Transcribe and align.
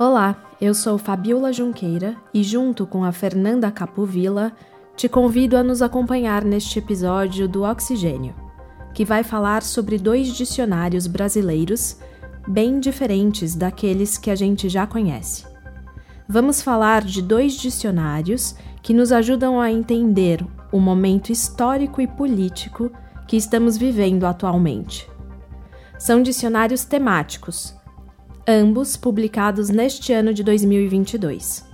Olá, 0.00 0.36
eu 0.60 0.74
sou 0.74 0.96
Fabiola 0.96 1.52
Junqueira 1.52 2.14
e, 2.32 2.44
junto 2.44 2.86
com 2.86 3.02
a 3.02 3.10
Fernanda 3.10 3.68
Capovilla, 3.68 4.52
te 4.94 5.08
convido 5.08 5.56
a 5.56 5.62
nos 5.64 5.82
acompanhar 5.82 6.44
neste 6.44 6.78
episódio 6.78 7.48
do 7.48 7.64
Oxigênio, 7.64 8.32
que 8.94 9.04
vai 9.04 9.24
falar 9.24 9.60
sobre 9.60 9.98
dois 9.98 10.28
dicionários 10.28 11.08
brasileiros 11.08 11.96
bem 12.46 12.78
diferentes 12.78 13.56
daqueles 13.56 14.16
que 14.16 14.30
a 14.30 14.36
gente 14.36 14.68
já 14.68 14.86
conhece. 14.86 15.44
Vamos 16.28 16.62
falar 16.62 17.02
de 17.02 17.20
dois 17.20 17.54
dicionários 17.54 18.54
que 18.80 18.94
nos 18.94 19.10
ajudam 19.10 19.60
a 19.60 19.68
entender 19.68 20.46
o 20.70 20.78
momento 20.78 21.32
histórico 21.32 22.00
e 22.00 22.06
político 22.06 22.88
que 23.26 23.36
estamos 23.36 23.76
vivendo 23.76 24.26
atualmente. 24.26 25.10
São 25.98 26.22
dicionários 26.22 26.84
temáticos 26.84 27.76
ambos 28.50 28.96
publicados 28.96 29.68
neste 29.68 30.10
ano 30.10 30.32
de 30.32 30.42
2022. 30.42 31.68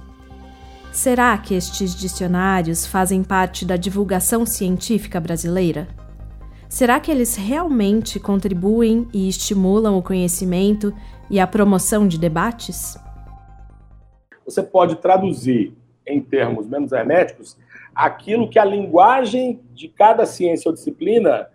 Será 0.91 1.39
que 1.39 1.55
estes 1.55 1.95
dicionários 1.95 2.85
fazem 2.85 3.23
parte 3.23 3.65
da 3.65 3.77
divulgação 3.77 4.45
científica 4.45 5.21
brasileira? 5.21 5.87
Será 6.69 6.99
que 6.99 7.13
eles 7.13 7.37
realmente 7.37 8.19
contribuem 8.19 9.07
e 9.15 9.29
estimulam 9.29 9.97
o 9.97 10.03
conhecimento 10.03 10.93
e 11.31 11.39
a 11.39 11.47
promoção 11.47 12.09
de 12.09 12.19
debates? 12.19 12.99
Você 14.45 14.61
pode 14.61 14.97
traduzir 14.97 15.73
em 16.05 16.21
termos 16.21 16.67
menos 16.67 16.91
herméticos 16.91 17.57
aquilo 17.95 18.51
que 18.51 18.59
a 18.59 18.65
linguagem 18.65 19.61
de 19.73 19.87
cada 19.87 20.27
ciência 20.27 20.69
ou 20.69 20.75
disciplina, 20.75 21.47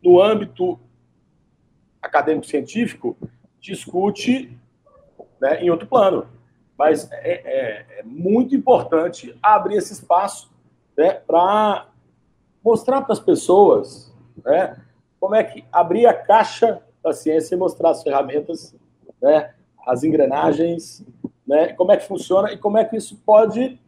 no 0.00 0.22
âmbito 0.22 0.78
acadêmico-científico, 2.00 3.16
discute 3.60 4.56
né, 5.40 5.62
em 5.62 5.70
outro 5.70 5.86
plano. 5.86 6.26
Mas 6.76 7.10
é, 7.10 7.32
é, 7.32 7.86
é 7.98 8.02
muito 8.04 8.54
importante 8.54 9.36
abrir 9.42 9.76
esse 9.76 9.92
espaço 9.92 10.50
né, 10.96 11.12
para 11.12 11.86
mostrar 12.64 13.02
para 13.02 13.12
as 13.12 13.20
pessoas 13.20 14.14
né, 14.44 14.76
como 15.18 15.34
é 15.34 15.42
que 15.42 15.64
abrir 15.72 16.06
a 16.06 16.14
caixa 16.14 16.80
da 17.02 17.12
ciência 17.12 17.54
e 17.54 17.58
mostrar 17.58 17.90
as 17.90 18.02
ferramentas, 18.02 18.74
né, 19.20 19.52
as 19.86 20.04
engrenagens, 20.04 21.04
né, 21.46 21.72
como 21.72 21.92
é 21.92 21.96
que 21.96 22.06
funciona 22.06 22.52
e 22.52 22.58
como 22.58 22.78
é 22.78 22.84
que 22.84 22.96
isso 22.96 23.20
pode, 23.24 23.80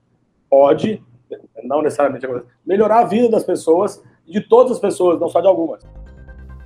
pode, 0.48 1.02
não 1.62 1.82
necessariamente 1.82 2.26
melhorar 2.66 3.00
a 3.00 3.04
vida 3.04 3.28
das 3.28 3.44
pessoas, 3.44 4.02
de 4.26 4.40
todas 4.40 4.72
as 4.72 4.78
pessoas, 4.78 5.20
não 5.20 5.28
só 5.28 5.40
de 5.40 5.46
algumas. 5.46 5.84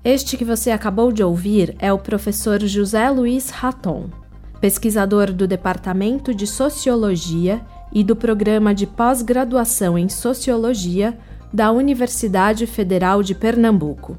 Este 0.04 0.36
que 0.36 0.44
você 0.44 0.70
acabou 0.70 1.10
de 1.10 1.24
ouvir 1.24 1.74
é 1.78 1.92
o 1.92 1.98
professor 1.98 2.60
José 2.60 3.08
Luiz 3.08 3.50
Raton 3.50 4.23
pesquisador 4.64 5.30
do 5.30 5.46
Departamento 5.46 6.34
de 6.34 6.46
Sociologia 6.46 7.60
e 7.92 8.02
do 8.02 8.16
Programa 8.16 8.74
de 8.74 8.86
Pós-Graduação 8.86 9.98
em 9.98 10.08
Sociologia 10.08 11.18
da 11.52 11.70
Universidade 11.70 12.66
Federal 12.66 13.22
de 13.22 13.34
Pernambuco. 13.34 14.16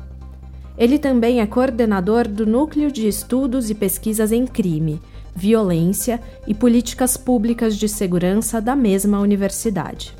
Ele 0.77 0.99
também 0.99 1.41
é 1.41 1.47
coordenador 1.47 2.27
do 2.27 2.45
Núcleo 2.45 2.91
de 2.91 3.07
Estudos 3.07 3.71
e 3.71 3.73
Pesquisas 3.73 4.31
em 4.31 4.45
Crime, 4.45 5.01
Violência 5.35 6.21
e 6.45 6.53
Políticas 6.53 7.17
Públicas 7.17 7.75
de 7.75 7.89
Segurança 7.89 8.61
da 8.61 8.75
mesma 8.75 9.19
universidade. 9.19 10.13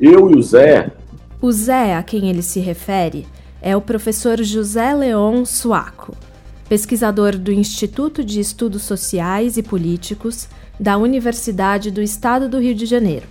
Eu 0.00 0.30
e 0.30 0.36
o 0.36 0.42
Zé. 0.42 0.90
O 1.38 1.52
Zé 1.52 1.96
a 1.96 2.02
quem 2.02 2.30
ele 2.30 2.40
se 2.40 2.60
refere 2.60 3.26
é 3.60 3.76
o 3.76 3.82
professor 3.82 4.42
José 4.42 4.94
Leon 4.94 5.44
Suaco 5.44 6.16
pesquisador 6.68 7.36
do 7.36 7.52
Instituto 7.52 8.24
de 8.24 8.40
Estudos 8.40 8.82
Sociais 8.82 9.56
e 9.56 9.62
Políticos 9.62 10.48
da 10.78 10.96
Universidade 10.96 11.90
do 11.90 12.02
Estado 12.02 12.48
do 12.48 12.58
Rio 12.58 12.74
de 12.74 12.86
Janeiro. 12.86 13.26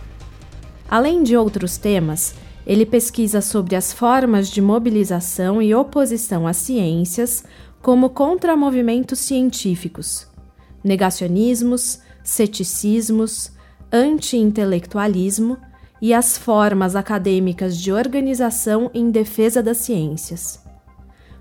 Além 0.89 1.23
de 1.23 1.35
outros 1.35 1.77
temas, 1.77 2.35
ele 2.65 2.85
pesquisa 2.85 3.41
sobre 3.41 3.75
as 3.75 3.93
formas 3.93 4.49
de 4.49 4.61
mobilização 4.61 5.61
e 5.61 5.73
oposição 5.75 6.47
às 6.47 6.57
ciências 6.57 7.43
como 7.81 8.09
contramovimentos 8.09 9.19
científicos, 9.19 10.27
negacionismos, 10.83 11.99
ceticismos, 12.23 13.51
anti-intelectualismo 13.91 15.57
e 16.01 16.13
as 16.13 16.37
formas 16.37 16.95
acadêmicas 16.95 17.77
de 17.77 17.91
organização 17.91 18.89
em 18.93 19.11
defesa 19.11 19.61
das 19.61 19.77
ciências. 19.77 20.59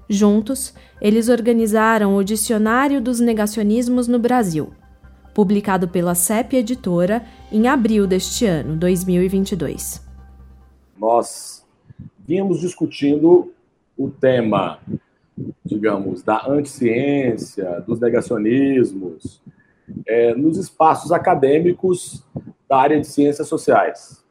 Juntos, 0.09 0.75
eles 1.05 1.29
organizaram 1.29 2.17
o 2.17 2.25
Dicionário 2.25 2.99
dos 2.99 3.21
Negacionismos 3.21 4.09
no 4.09 4.19
Brasil, 4.19 4.73
publicado 5.35 5.87
pela 5.87 6.15
CEP 6.15 6.57
Editora 6.57 7.23
em 7.53 7.69
abril 7.69 8.07
deste 8.07 8.47
ano, 8.47 8.75
2022. 8.75 10.03
Nós 10.99 11.63
vínhamos 12.27 12.59
discutindo 12.61 13.53
o 13.99 14.09
tema, 14.09 14.79
digamos, 15.63 16.23
da 16.23 16.49
anticiência, 16.49 17.85
dos 17.87 18.01
negacionismos, 18.01 19.43
é, 20.07 20.35
nos 20.35 20.57
espaços 20.57 21.13
acadêmicos 21.13 22.25
da 22.67 22.79
área 22.79 22.99
de 22.99 23.07
ciências 23.07 23.47
sociais 23.47 24.25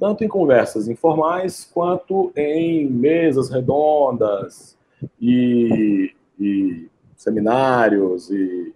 tanto 0.00 0.24
em 0.24 0.28
conversas 0.28 0.88
informais 0.88 1.70
quanto 1.72 2.32
em 2.34 2.88
mesas 2.88 3.50
redondas, 3.50 4.73
e, 5.20 6.14
e 6.38 6.88
seminários 7.16 8.30
e 8.30 8.74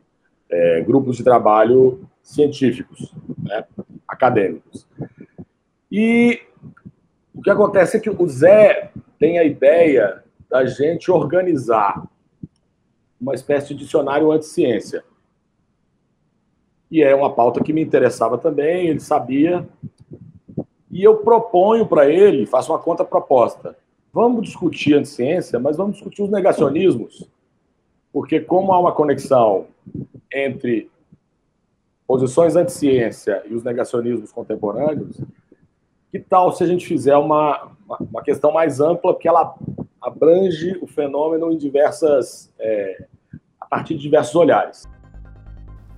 é, 0.50 0.80
grupos 0.80 1.16
de 1.16 1.24
trabalho 1.24 2.06
científicos, 2.22 3.14
né, 3.42 3.64
acadêmicos. 4.06 4.86
E 5.90 6.40
o 7.34 7.42
que 7.42 7.50
acontece 7.50 7.96
é 7.96 8.00
que 8.00 8.10
o 8.10 8.28
Zé 8.28 8.90
tem 9.18 9.38
a 9.38 9.44
ideia 9.44 10.22
da 10.48 10.64
gente 10.64 11.10
organizar 11.10 12.06
uma 13.20 13.34
espécie 13.34 13.74
de 13.74 13.84
dicionário 13.84 14.30
anti-ciência. 14.30 15.04
E 16.90 17.02
é 17.02 17.14
uma 17.14 17.34
pauta 17.34 17.62
que 17.62 17.72
me 17.72 17.82
interessava 17.82 18.38
também, 18.38 18.88
ele 18.88 19.00
sabia. 19.00 19.68
E 20.90 21.02
eu 21.02 21.18
proponho 21.18 21.86
para 21.86 22.08
ele, 22.08 22.46
faço 22.46 22.72
uma 22.72 22.78
conta 22.78 23.04
proposta 23.04 23.76
Vamos 24.12 24.42
discutir 24.46 24.98
a 24.98 25.04
ciência, 25.04 25.58
mas 25.58 25.76
vamos 25.76 25.96
discutir 25.96 26.22
os 26.22 26.30
negacionismos, 26.30 27.28
porque 28.12 28.40
como 28.40 28.72
há 28.72 28.80
uma 28.80 28.92
conexão 28.92 29.66
entre 30.32 30.90
posições 32.06 32.56
anti-ciência 32.56 33.42
e 33.48 33.54
os 33.54 33.62
negacionismos 33.62 34.32
contemporâneos, 34.32 35.20
que 36.10 36.18
tal 36.18 36.52
se 36.52 36.64
a 36.64 36.66
gente 36.66 36.86
fizer 36.86 37.16
uma, 37.16 37.70
uma 38.00 38.22
questão 38.22 38.50
mais 38.50 38.80
ampla, 38.80 39.14
que 39.14 39.28
ela 39.28 39.54
abrange 40.00 40.78
o 40.80 40.86
fenômeno 40.86 41.52
em 41.52 41.58
diversas, 41.58 42.50
é, 42.58 43.04
a 43.60 43.66
partir 43.66 43.94
de 43.94 44.00
diversos 44.00 44.34
olhares. 44.34 44.88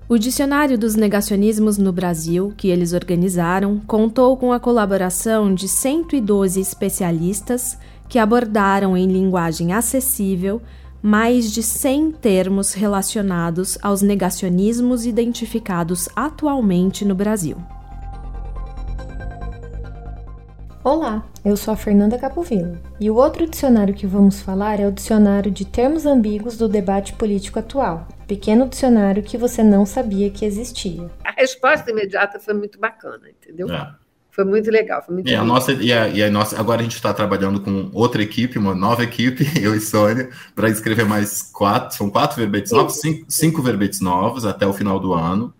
O 0.08 0.18
Dicionário 0.18 0.76
dos 0.76 0.96
Negacionismos 0.96 1.78
no 1.78 1.92
Brasil, 1.92 2.52
que 2.56 2.68
eles 2.68 2.92
organizaram, 2.92 3.78
contou 3.78 4.36
com 4.36 4.52
a 4.52 4.58
colaboração 4.58 5.54
de 5.54 5.68
112 5.68 6.60
especialistas 6.60 7.78
que 8.10 8.18
abordaram 8.18 8.96
em 8.96 9.06
linguagem 9.06 9.72
acessível 9.72 10.60
mais 11.00 11.50
de 11.50 11.62
100 11.62 12.10
termos 12.10 12.74
relacionados 12.74 13.78
aos 13.80 14.02
negacionismos 14.02 15.06
identificados 15.06 16.08
atualmente 16.14 17.04
no 17.04 17.14
Brasil. 17.14 17.56
Olá, 20.82 21.24
eu 21.44 21.56
sou 21.56 21.72
a 21.72 21.76
Fernanda 21.76 22.18
Capovilla 22.18 22.80
e 22.98 23.08
o 23.08 23.14
outro 23.14 23.46
dicionário 23.46 23.94
que 23.94 24.06
vamos 24.06 24.40
falar 24.40 24.80
é 24.80 24.88
o 24.88 24.92
Dicionário 24.92 25.50
de 25.50 25.64
Termos 25.64 26.04
Ambíguos 26.04 26.56
do 26.56 26.68
Debate 26.68 27.12
Político 27.12 27.58
Atual, 27.58 28.08
pequeno 28.26 28.68
dicionário 28.68 29.22
que 29.22 29.38
você 29.38 29.62
não 29.62 29.86
sabia 29.86 30.30
que 30.30 30.44
existia. 30.44 31.08
A 31.24 31.30
resposta 31.30 31.90
imediata 31.90 32.40
foi 32.40 32.54
muito 32.54 32.78
bacana, 32.80 33.28
entendeu? 33.28 33.70
É. 33.70 33.99
Foi 34.30 34.44
muito 34.44 34.70
legal, 34.70 35.02
foi 35.04 35.14
muito 35.14 35.30
é, 35.30 35.34
a 35.34 35.44
nossa 35.44 35.72
e 35.72 35.92
a, 35.92 36.08
e 36.08 36.22
a, 36.22 36.30
nossa 36.30 36.58
Agora 36.58 36.80
a 36.80 36.82
gente 36.84 36.94
está 36.94 37.12
trabalhando 37.12 37.60
com 37.60 37.90
outra 37.92 38.22
equipe, 38.22 38.58
uma 38.58 38.74
nova 38.74 39.02
equipe, 39.02 39.44
eu 39.60 39.74
e 39.74 39.80
Sônia, 39.80 40.30
para 40.54 40.68
escrever 40.68 41.04
mais 41.04 41.42
quatro, 41.42 41.96
são 41.96 42.08
quatro 42.08 42.36
verbetes 42.36 42.72
novos, 42.72 43.00
cinco, 43.00 43.24
cinco 43.28 43.62
verbetes 43.62 44.00
novos 44.00 44.44
até 44.44 44.66
o 44.66 44.72
final 44.72 45.00
do 45.00 45.12
ano. 45.12 45.52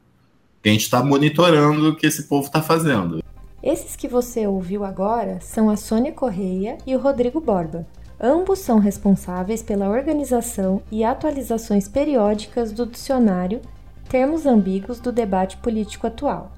E 0.65 0.69
a 0.69 0.73
gente 0.73 0.83
está 0.83 1.03
monitorando 1.03 1.91
o 1.91 1.97
que 1.97 2.07
esse 2.07 2.25
povo 2.25 2.47
está 2.47 2.63
fazendo. 2.63 3.23
Esses 3.63 3.97
que 3.97 4.09
você 4.09 4.47
ouviu 4.47 4.85
agora 4.85 5.39
são 5.41 5.69
a 5.69 5.77
Sônia 5.77 6.13
Correia 6.13 6.79
e 6.87 6.95
o 6.95 6.99
Rodrigo 6.99 7.41
Borba. 7.41 7.87
Ambos 8.19 8.59
são 8.59 8.79
responsáveis 8.79 9.63
pela 9.63 9.89
organização 9.89 10.83
e 10.93 11.03
atualizações 11.03 11.89
periódicas 11.89 12.71
do 12.71 12.87
dicionário 12.87 13.61
Termos 14.09 14.45
Ambíguos 14.45 15.01
do 15.01 15.11
Debate 15.11 15.57
Político 15.59 16.07
Atual. 16.07 16.53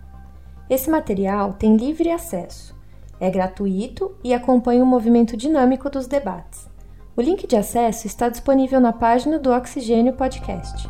Esse 0.70 0.90
material 0.90 1.52
tem 1.54 1.76
livre 1.76 2.10
acesso, 2.10 2.74
é 3.20 3.30
gratuito 3.30 4.16
e 4.24 4.32
acompanha 4.32 4.82
o 4.82 4.86
movimento 4.86 5.36
dinâmico 5.36 5.90
dos 5.90 6.06
debates. 6.06 6.68
O 7.16 7.20
link 7.20 7.46
de 7.46 7.56
acesso 7.56 8.06
está 8.06 8.28
disponível 8.28 8.80
na 8.80 8.92
página 8.92 9.38
do 9.38 9.52
Oxigênio 9.52 10.14
Podcast. 10.14 10.88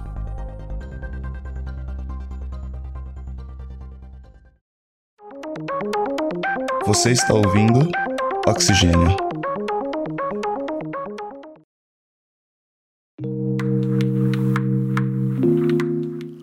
Você 6.86 7.10
está 7.10 7.34
ouvindo 7.34 7.88
Oxigênio. 8.46 9.41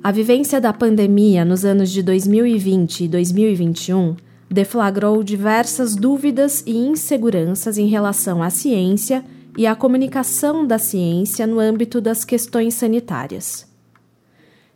A 0.10 0.12
vivência 0.12 0.60
da 0.60 0.74
pandemia 0.74 1.46
nos 1.46 1.64
anos 1.64 1.92
de 1.92 2.02
2020 2.02 3.04
e 3.04 3.08
2021 3.08 4.16
deflagrou 4.50 5.22
diversas 5.22 5.96
dúvidas 5.96 6.64
e 6.66 6.76
inseguranças 6.76 7.78
em 7.78 7.86
relação 7.86 8.42
à 8.42 8.50
ciência 8.50 9.24
e 9.56 9.68
à 9.68 9.76
comunicação 9.76 10.66
da 10.66 10.80
ciência 10.80 11.46
no 11.46 11.60
âmbito 11.60 12.02
das 12.02 12.26
questões 12.26 12.74
sanitárias. 12.74 13.68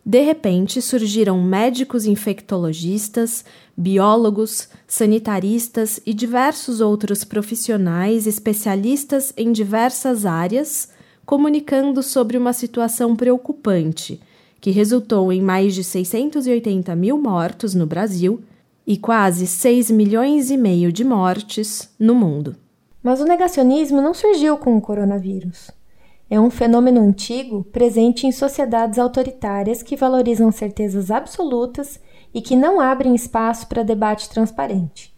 De 0.05 0.21
repente, 0.21 0.79
surgiram 0.83 1.41
médicos 1.41 2.05
infectologistas, 2.05 3.43
biólogos, 3.75 4.69
sanitaristas 4.85 5.99
e 6.05 6.13
diversos 6.13 6.79
outros 6.79 7.23
profissionais 7.23 8.27
especialistas 8.27 9.33
em 9.35 9.51
diversas 9.51 10.27
áreas 10.27 10.89
comunicando 11.25 12.03
sobre 12.03 12.37
uma 12.37 12.53
situação 12.53 13.15
preocupante 13.15 14.21
que 14.63 14.71
resultou 14.71 15.29
em 15.33 15.41
mais 15.41 15.75
de 15.75 15.83
680 15.83 16.95
mil 16.95 17.17
mortos 17.17 17.75
no 17.75 17.85
Brasil 17.85 18.41
e 18.87 18.95
quase 18.95 19.45
6 19.45 19.91
milhões 19.91 20.49
e 20.49 20.55
meio 20.55 20.89
de 20.89 21.03
mortes 21.03 21.93
no 21.99 22.15
mundo. 22.15 22.55
Mas 23.03 23.19
o 23.19 23.25
negacionismo 23.25 24.01
não 24.01 24.13
surgiu 24.13 24.57
com 24.57 24.77
o 24.77 24.79
coronavírus. 24.79 25.69
É 26.29 26.39
um 26.39 26.49
fenômeno 26.49 27.01
antigo 27.01 27.65
presente 27.73 28.25
em 28.25 28.31
sociedades 28.31 28.97
autoritárias 28.97 29.83
que 29.83 29.97
valorizam 29.97 30.49
certezas 30.49 31.11
absolutas 31.11 31.99
e 32.33 32.41
que 32.41 32.55
não 32.55 32.79
abrem 32.79 33.13
espaço 33.13 33.67
para 33.67 33.83
debate 33.83 34.29
transparente. 34.29 35.13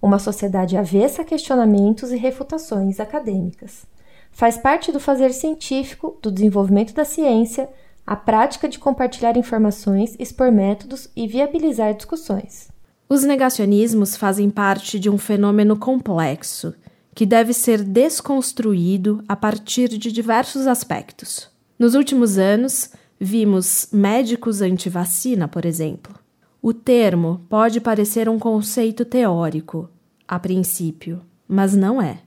Uma 0.00 0.18
sociedade 0.18 0.74
avessa 0.74 1.20
a 1.20 1.24
questionamentos 1.26 2.12
e 2.12 2.16
refutações 2.16 2.98
acadêmicas. 2.98 3.84
Faz 4.32 4.56
parte 4.56 4.90
do 4.90 4.98
fazer 4.98 5.34
científico, 5.34 6.16
do 6.22 6.32
desenvolvimento 6.32 6.94
da 6.94 7.04
ciência, 7.04 7.68
a 8.06 8.14
prática 8.14 8.68
de 8.68 8.78
compartilhar 8.78 9.36
informações, 9.36 10.14
expor 10.18 10.52
métodos 10.52 11.08
e 11.16 11.26
viabilizar 11.26 11.94
discussões. 11.94 12.68
Os 13.08 13.24
negacionismos 13.24 14.16
fazem 14.16 14.48
parte 14.48 14.98
de 14.98 15.10
um 15.10 15.18
fenômeno 15.18 15.76
complexo 15.76 16.74
que 17.14 17.26
deve 17.26 17.52
ser 17.52 17.82
desconstruído 17.82 19.24
a 19.26 19.34
partir 19.34 19.88
de 19.88 20.12
diversos 20.12 20.66
aspectos. 20.66 21.48
Nos 21.78 21.94
últimos 21.94 22.36
anos, 22.36 22.90
vimos 23.18 23.88
médicos 23.92 24.60
anti-vacina, 24.60 25.48
por 25.48 25.64
exemplo. 25.64 26.14
O 26.60 26.74
termo 26.74 27.40
pode 27.48 27.80
parecer 27.80 28.28
um 28.28 28.38
conceito 28.38 29.04
teórico, 29.04 29.88
a 30.28 30.38
princípio, 30.38 31.22
mas 31.48 31.74
não 31.74 32.02
é. 32.02 32.18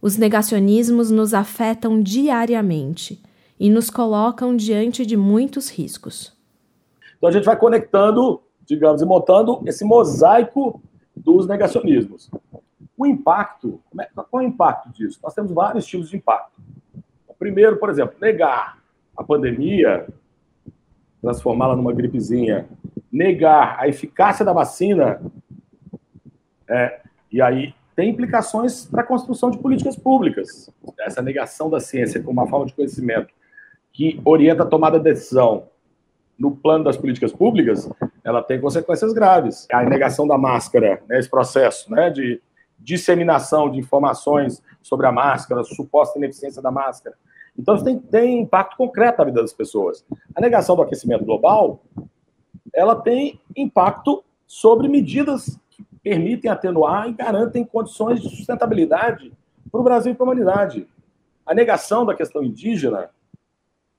Os 0.00 0.16
negacionismos 0.16 1.10
nos 1.10 1.34
afetam 1.34 2.02
diariamente 2.02 3.22
e 3.62 3.70
nos 3.70 3.90
colocam 3.90 4.56
diante 4.56 5.06
de 5.06 5.16
muitos 5.16 5.70
riscos. 5.70 6.36
Então 7.16 7.28
a 7.28 7.32
gente 7.32 7.44
vai 7.44 7.56
conectando, 7.56 8.42
digamos, 8.66 9.00
e 9.00 9.06
montando 9.06 9.62
esse 9.64 9.84
mosaico 9.84 10.82
dos 11.14 11.46
negacionismos. 11.46 12.28
O 12.98 13.06
impacto, 13.06 13.80
é, 14.00 14.08
qual 14.12 14.42
é 14.42 14.46
o 14.46 14.48
impacto 14.48 14.92
disso? 14.92 15.20
Nós 15.22 15.32
temos 15.32 15.52
vários 15.52 15.86
tipos 15.86 16.10
de 16.10 16.16
impacto. 16.16 16.60
O 17.28 17.34
primeiro, 17.34 17.76
por 17.76 17.88
exemplo, 17.88 18.16
negar 18.20 18.78
a 19.16 19.22
pandemia, 19.22 20.08
transformá-la 21.20 21.76
numa 21.76 21.92
gripezinha, 21.92 22.68
negar 23.12 23.76
a 23.78 23.86
eficácia 23.86 24.44
da 24.44 24.52
vacina, 24.52 25.22
é, 26.68 27.00
e 27.30 27.40
aí 27.40 27.72
tem 27.94 28.10
implicações 28.10 28.86
para 28.86 29.02
a 29.02 29.06
construção 29.06 29.52
de 29.52 29.58
políticas 29.58 29.94
públicas. 29.94 30.68
Essa 30.98 31.22
negação 31.22 31.70
da 31.70 31.78
ciência 31.78 32.20
como 32.20 32.40
uma 32.40 32.48
forma 32.48 32.66
de 32.66 32.74
conhecimento 32.74 33.32
que 33.92 34.20
orienta 34.24 34.62
a 34.62 34.66
tomada 34.66 34.98
de 34.98 35.04
decisão 35.04 35.68
no 36.38 36.50
plano 36.50 36.84
das 36.84 36.96
políticas 36.96 37.32
públicas, 37.32 37.88
ela 38.24 38.42
tem 38.42 38.60
consequências 38.60 39.12
graves. 39.12 39.66
A 39.72 39.84
negação 39.84 40.26
da 40.26 40.38
máscara, 40.38 41.02
né, 41.08 41.18
esse 41.18 41.28
processo 41.28 41.90
né, 41.90 42.10
de 42.10 42.40
disseminação 42.78 43.70
de 43.70 43.78
informações 43.78 44.62
sobre 44.82 45.06
a 45.06 45.12
máscara, 45.12 45.62
suposta 45.62 46.18
ineficiência 46.18 46.60
da 46.60 46.70
máscara. 46.70 47.16
Então, 47.56 47.74
isso 47.74 47.84
tem, 47.84 47.98
tem 47.98 48.40
impacto 48.40 48.76
concreto 48.76 49.18
na 49.18 49.24
vida 49.26 49.40
das 49.40 49.52
pessoas. 49.52 50.04
A 50.34 50.40
negação 50.40 50.74
do 50.74 50.82
aquecimento 50.82 51.24
global, 51.24 51.82
ela 52.74 52.96
tem 52.96 53.40
impacto 53.56 54.24
sobre 54.46 54.88
medidas 54.88 55.58
que 55.70 55.84
permitem 56.02 56.50
atenuar 56.50 57.08
e 57.08 57.12
garantem 57.12 57.64
condições 57.64 58.20
de 58.20 58.28
sustentabilidade 58.30 59.32
para 59.70 59.80
o 59.80 59.84
Brasil 59.84 60.12
e 60.12 60.14
para 60.14 60.24
a 60.24 60.28
humanidade. 60.28 60.88
A 61.46 61.54
negação 61.54 62.04
da 62.04 62.14
questão 62.14 62.42
indígena, 62.42 63.10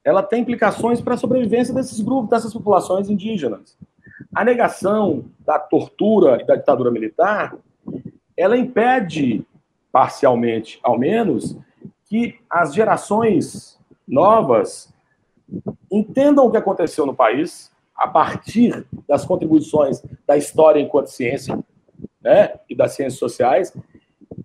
ela 0.03 0.21
tem 0.21 0.41
implicações 0.41 0.99
para 0.99 1.13
a 1.13 1.17
sobrevivência 1.17 1.73
desses 1.73 1.99
grupos, 2.01 2.29
dessas 2.29 2.53
populações 2.53 3.09
indígenas. 3.09 3.77
A 4.35 4.43
negação 4.43 5.25
da 5.39 5.57
tortura 5.57 6.41
e 6.41 6.45
da 6.45 6.55
ditadura 6.55 6.91
militar 6.91 7.55
ela 8.35 8.57
impede, 8.57 9.45
parcialmente 9.91 10.79
ao 10.81 10.97
menos, 10.97 11.55
que 12.05 12.39
as 12.49 12.73
gerações 12.73 13.79
novas 14.07 14.93
entendam 15.91 16.45
o 16.45 16.51
que 16.51 16.57
aconteceu 16.57 17.05
no 17.05 17.13
país 17.13 17.71
a 17.95 18.07
partir 18.07 18.85
das 19.07 19.23
contribuições 19.23 20.03
da 20.25 20.35
história 20.35 20.79
enquanto 20.79 21.07
ciência 21.07 21.57
né, 22.21 22.59
e 22.67 22.75
das 22.75 22.93
ciências 22.93 23.19
sociais 23.19 23.75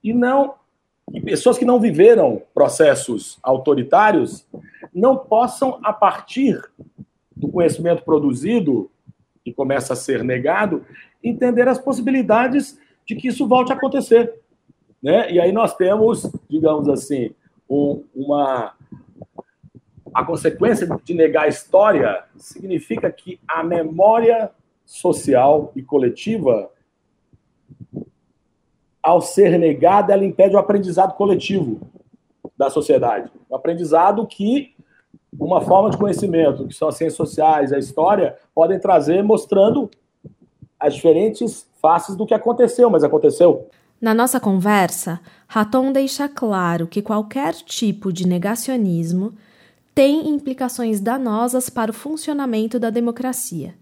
e 0.05 0.13
não 0.13 0.55
e 1.13 1.21
pessoas 1.21 1.57
que 1.57 1.65
não 1.65 1.81
viveram 1.81 2.43
processos 2.55 3.39
autoritários 3.43 4.47
não 4.95 5.17
possam 5.17 5.79
a 5.83 5.93
partir 5.93 6.61
do 7.35 7.49
conhecimento 7.49 8.03
produzido 8.03 8.91
que 9.45 9.53
começa 9.53 9.93
a 9.93 9.97
ser 9.97 10.23
negado 10.23 10.85
entender 11.23 11.67
as 11.69 11.79
possibilidades 11.79 12.79
de 13.07 13.17
que 13.17 13.29
isso 13.29 13.47
volte 13.47 13.73
a 13.73 13.77
acontecer. 13.77 14.35
Né? 15.03 15.33
E 15.33 15.41
aí 15.41 15.53
nós 15.53 15.75
temos, 15.75 16.31
digamos 16.49 16.89
assim, 16.89 17.31
um, 17.69 18.05
uma. 18.15 18.75
A 20.15 20.25
consequência 20.25 20.89
de 21.05 21.15
negar 21.15 21.45
a 21.45 21.49
história 21.49 22.25
significa 22.37 23.11
que 23.11 23.39
a 23.47 23.63
memória 23.63 24.51
social 24.85 25.71
e 25.77 25.83
coletiva, 25.83 26.71
ao 29.09 29.23
ser 29.23 29.59
negada, 29.59 30.13
ela 30.13 30.23
impede 30.23 30.55
o 30.55 30.59
aprendizado 30.59 31.15
coletivo 31.15 31.81
da 32.59 32.69
sociedade. 32.69 33.31
O 33.49 33.57
aprendizado 33.57 34.27
que 34.27 34.75
uma 35.33 35.63
forma 35.63 35.89
de 35.89 35.97
conhecimento, 35.97 36.67
que 36.67 36.75
são 36.75 36.89
as 36.89 36.97
ciências 36.97 37.17
sociais, 37.17 37.73
a 37.73 37.79
história, 37.79 38.37
podem 38.55 38.79
trazer, 38.79 39.23
mostrando 39.25 39.91
as 40.79 40.95
diferentes 40.95 41.67
faces 41.81 42.17
do 42.17 42.27
que 42.27 42.35
aconteceu, 42.35 42.91
mas 42.91 43.03
aconteceu. 43.03 43.71
Na 43.99 44.13
nossa 44.13 44.39
conversa, 44.39 45.21
Raton 45.47 45.91
deixa 45.91 46.29
claro 46.29 46.87
que 46.87 47.01
qualquer 47.01 47.55
tipo 47.55 48.13
de 48.13 48.27
negacionismo 48.27 49.33
tem 49.95 50.29
implicações 50.29 51.01
danosas 51.01 51.71
para 51.71 51.91
o 51.91 51.95
funcionamento 51.95 52.79
da 52.79 52.91
democracia 52.91 53.75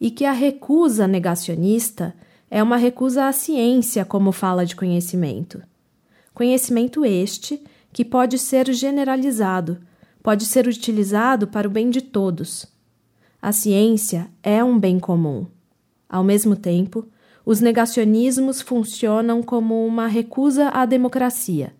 e 0.00 0.12
que 0.12 0.24
a 0.24 0.32
recusa 0.32 1.08
negacionista 1.08 2.14
é 2.50 2.62
uma 2.62 2.76
recusa 2.76 3.26
à 3.26 3.32
ciência 3.32 4.04
como 4.04 4.32
fala 4.32 4.66
de 4.66 4.74
conhecimento. 4.74 5.62
Conhecimento 6.34 7.04
este 7.04 7.62
que 7.92 8.04
pode 8.04 8.38
ser 8.38 8.72
generalizado, 8.72 9.78
pode 10.22 10.44
ser 10.44 10.66
utilizado 10.66 11.46
para 11.46 11.68
o 11.68 11.70
bem 11.70 11.90
de 11.90 12.00
todos. 12.00 12.66
A 13.40 13.52
ciência 13.52 14.28
é 14.42 14.62
um 14.62 14.78
bem 14.78 14.98
comum. 14.98 15.46
Ao 16.08 16.24
mesmo 16.24 16.56
tempo, 16.56 17.06
os 17.46 17.60
negacionismos 17.60 18.60
funcionam 18.60 19.42
como 19.42 19.86
uma 19.86 20.06
recusa 20.06 20.68
à 20.68 20.84
democracia, 20.84 21.72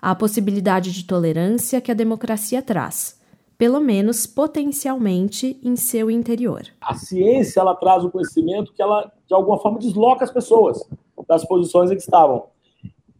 à 0.00 0.14
possibilidade 0.14 0.92
de 0.92 1.04
tolerância 1.04 1.80
que 1.80 1.90
a 1.90 1.94
democracia 1.94 2.60
traz, 2.62 3.20
pelo 3.58 3.80
menos 3.80 4.26
potencialmente 4.26 5.58
em 5.62 5.76
seu 5.76 6.10
interior. 6.10 6.62
A 6.80 6.94
ciência 6.94 7.60
ela 7.60 7.74
traz 7.74 8.04
o 8.04 8.10
conhecimento 8.10 8.72
que 8.72 8.82
ela 8.82 9.10
de 9.26 9.34
alguma 9.34 9.58
forma 9.58 9.78
desloca 9.78 10.24
as 10.24 10.30
pessoas 10.30 10.88
das 11.26 11.44
posições 11.44 11.90
em 11.90 11.96
que 11.96 12.02
estavam. 12.02 12.44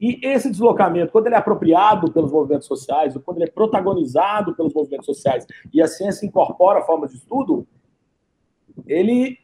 E 0.01 0.21
esse 0.23 0.51
deslocamento, 0.51 1.11
quando 1.11 1.27
ele 1.27 1.35
é 1.35 1.39
apropriado 1.39 2.13
pelos 2.13 2.31
movimentos 2.31 2.67
sociais, 2.67 3.17
ou 3.17 3.23
quando 3.23 3.39
ele 3.39 3.47
é 3.47 3.53
protagonizado 3.53 4.55
pelos 4.55 4.75
movimentos 4.75 5.07
sociais, 5.07 5.47
e 5.73 5.81
a 5.81 5.87
ciência 5.87 6.27
incorpora 6.27 6.83
formas 6.83 7.11
de 7.11 7.17
estudo, 7.17 7.67
ele 8.87 9.39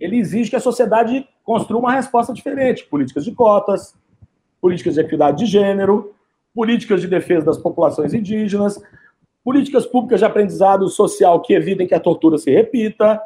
ele 0.00 0.16
exige 0.16 0.48
que 0.48 0.56
a 0.56 0.60
sociedade 0.60 1.28
construa 1.42 1.80
uma 1.80 1.92
resposta 1.92 2.32
diferente. 2.32 2.84
Políticas 2.84 3.24
de 3.24 3.32
cotas, 3.32 3.98
políticas 4.60 4.94
de 4.94 5.00
equidade 5.00 5.38
de 5.38 5.46
gênero, 5.46 6.14
políticas 6.54 7.00
de 7.00 7.08
defesa 7.08 7.46
das 7.46 7.58
populações 7.58 8.14
indígenas, 8.14 8.80
políticas 9.48 9.86
públicas 9.86 10.20
de 10.20 10.26
aprendizado 10.26 10.86
social 10.88 11.40
que 11.40 11.54
evitem 11.54 11.86
que 11.86 11.94
a 11.94 12.00
tortura 12.00 12.36
se 12.36 12.50
repita. 12.50 13.18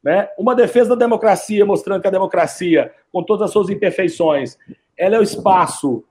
Né? 0.00 0.28
Uma 0.38 0.54
defesa 0.54 0.90
da 0.90 0.94
democracia, 0.94 1.66
mostrando 1.66 2.00
que 2.00 2.06
a 2.06 2.12
democracia, 2.12 2.92
com 3.12 3.20
todas 3.20 3.46
as 3.46 3.50
suas 3.50 3.68
imperfeições, 3.68 4.56
ela 4.96 5.16
é 5.16 5.18
o 5.18 5.24
espaço 5.24 6.04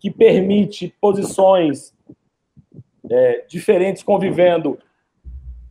que 0.00 0.10
permite 0.10 0.92
posições 1.00 1.94
é, 3.08 3.44
diferentes 3.46 4.02
convivendo, 4.02 4.76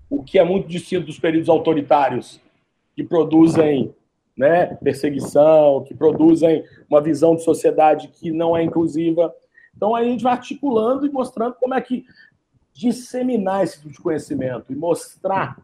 o 0.10 0.24
que 0.24 0.40
é 0.40 0.46
muito 0.46 0.70
distinto 0.70 1.08
dos 1.08 1.20
períodos 1.20 1.50
autoritários, 1.50 2.40
que 2.96 3.04
produzem 3.04 3.94
né, 4.38 4.68
perseguição, 4.82 5.84
que 5.84 5.94
produzem 5.94 6.64
uma 6.90 7.02
visão 7.02 7.36
de 7.36 7.44
sociedade 7.44 8.08
que 8.08 8.32
não 8.32 8.56
é 8.56 8.64
inclusiva. 8.64 9.36
Então, 9.76 9.94
aí 9.94 10.08
a 10.08 10.10
gente 10.10 10.24
vai 10.24 10.32
articulando 10.32 11.06
e 11.06 11.10
mostrando 11.10 11.56
como 11.56 11.74
é 11.74 11.82
que 11.82 12.06
disseminar 12.76 13.64
esse 13.64 13.78
tipo 13.78 13.90
de 13.90 14.00
conhecimento 14.00 14.72
e 14.72 14.76
mostrar 14.76 15.58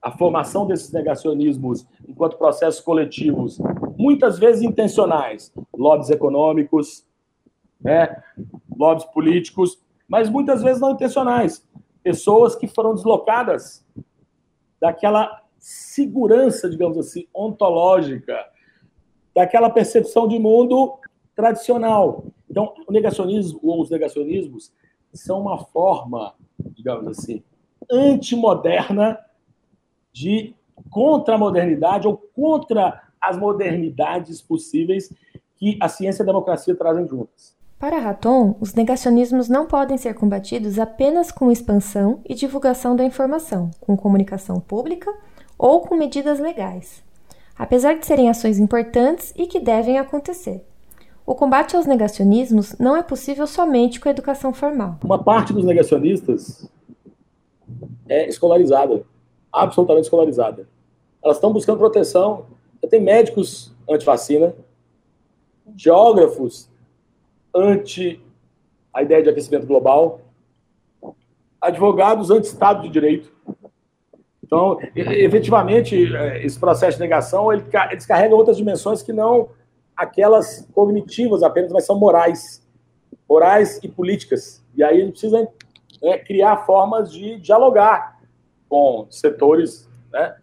a 0.00 0.10
formação 0.12 0.66
desses 0.66 0.92
negacionismos 0.92 1.86
enquanto 2.06 2.36
processos 2.36 2.82
coletivos, 2.82 3.58
muitas 3.96 4.38
vezes 4.38 4.62
intencionais, 4.62 5.50
lobbies 5.74 6.10
econômicos, 6.10 7.06
né, 7.80 8.22
lobbies 8.76 9.06
políticos, 9.06 9.82
mas 10.06 10.28
muitas 10.28 10.62
vezes 10.62 10.82
não 10.82 10.90
intencionais, 10.90 11.66
pessoas 12.02 12.54
que 12.54 12.66
foram 12.66 12.94
deslocadas 12.94 13.82
daquela 14.78 15.42
segurança, 15.58 16.68
digamos 16.68 16.98
assim, 16.98 17.26
ontológica, 17.32 18.38
daquela 19.34 19.70
percepção 19.70 20.28
de 20.28 20.38
mundo 20.38 20.98
tradicional. 21.34 22.26
Então, 22.50 22.74
o 22.86 22.92
negacionismo 22.92 23.58
ou 23.62 23.80
os 23.80 23.88
negacionismos 23.88 24.70
são 25.14 25.40
uma 25.40 25.58
forma, 25.58 26.34
digamos 26.58 27.06
assim, 27.06 27.42
antimoderna 27.90 29.18
de 30.12 30.54
contra 30.90 31.34
a 31.34 31.38
modernidade 31.38 32.06
ou 32.06 32.16
contra 32.16 33.02
as 33.20 33.36
modernidades 33.36 34.42
possíveis 34.42 35.12
que 35.56 35.78
a 35.80 35.88
ciência 35.88 36.22
e 36.22 36.24
a 36.24 36.26
democracia 36.26 36.74
trazem 36.74 37.06
juntas. 37.08 37.54
Para 37.78 37.98
Raton, 37.98 38.56
os 38.60 38.74
negacionismos 38.74 39.48
não 39.48 39.66
podem 39.66 39.98
ser 39.98 40.14
combatidos 40.14 40.78
apenas 40.78 41.30
com 41.30 41.50
expansão 41.50 42.20
e 42.24 42.34
divulgação 42.34 42.96
da 42.96 43.04
informação, 43.04 43.70
com 43.80 43.96
comunicação 43.96 44.60
pública 44.60 45.12
ou 45.58 45.80
com 45.80 45.94
medidas 45.94 46.38
legais, 46.38 47.02
apesar 47.58 47.94
de 47.94 48.06
serem 48.06 48.30
ações 48.30 48.58
importantes 48.58 49.32
e 49.36 49.46
que 49.46 49.60
devem 49.60 49.98
acontecer. 49.98 50.64
O 51.26 51.34
combate 51.34 51.74
aos 51.74 51.86
negacionismos 51.86 52.76
não 52.78 52.94
é 52.94 53.02
possível 53.02 53.46
somente 53.46 53.98
com 53.98 54.08
a 54.08 54.12
educação 54.12 54.52
formal. 54.52 54.98
Uma 55.02 55.22
parte 55.22 55.54
dos 55.54 55.64
negacionistas 55.64 56.68
é 58.06 58.28
escolarizada, 58.28 59.04
absolutamente 59.50 60.04
escolarizada. 60.04 60.68
Elas 61.22 61.38
estão 61.38 61.52
buscando 61.52 61.78
proteção. 61.78 62.46
Tem 62.90 63.00
médicos 63.00 63.74
anti-vacina, 63.88 64.54
geógrafos 65.74 66.68
anti 67.54 68.20
a 68.92 69.02
ideia 69.02 69.22
de 69.22 69.30
aquecimento 69.30 69.66
global, 69.66 70.20
advogados 71.58 72.30
anti-Estado 72.30 72.82
de 72.82 72.90
Direito. 72.90 73.32
Então, 74.42 74.78
efetivamente, 74.94 76.14
é, 76.14 76.44
esse 76.44 76.58
processo 76.60 76.98
de 76.98 77.02
negação 77.02 77.50
ele, 77.50 77.64
descarrega 77.96 78.34
outras 78.34 78.58
dimensões 78.58 79.02
que 79.02 79.12
não 79.12 79.48
aquelas 79.96 80.68
cognitivas 80.72 81.42
apenas, 81.42 81.72
mas 81.72 81.84
são 81.84 81.98
morais. 81.98 82.62
Morais 83.28 83.80
e 83.82 83.88
políticas. 83.88 84.62
E 84.76 84.82
aí 84.82 85.00
a 85.00 85.04
gente 85.04 85.12
precisa 85.12 85.48
né, 86.02 86.18
criar 86.18 86.58
formas 86.58 87.10
de 87.10 87.38
dialogar 87.38 88.18
com 88.68 89.06
setores 89.10 89.88
né, 90.12 90.36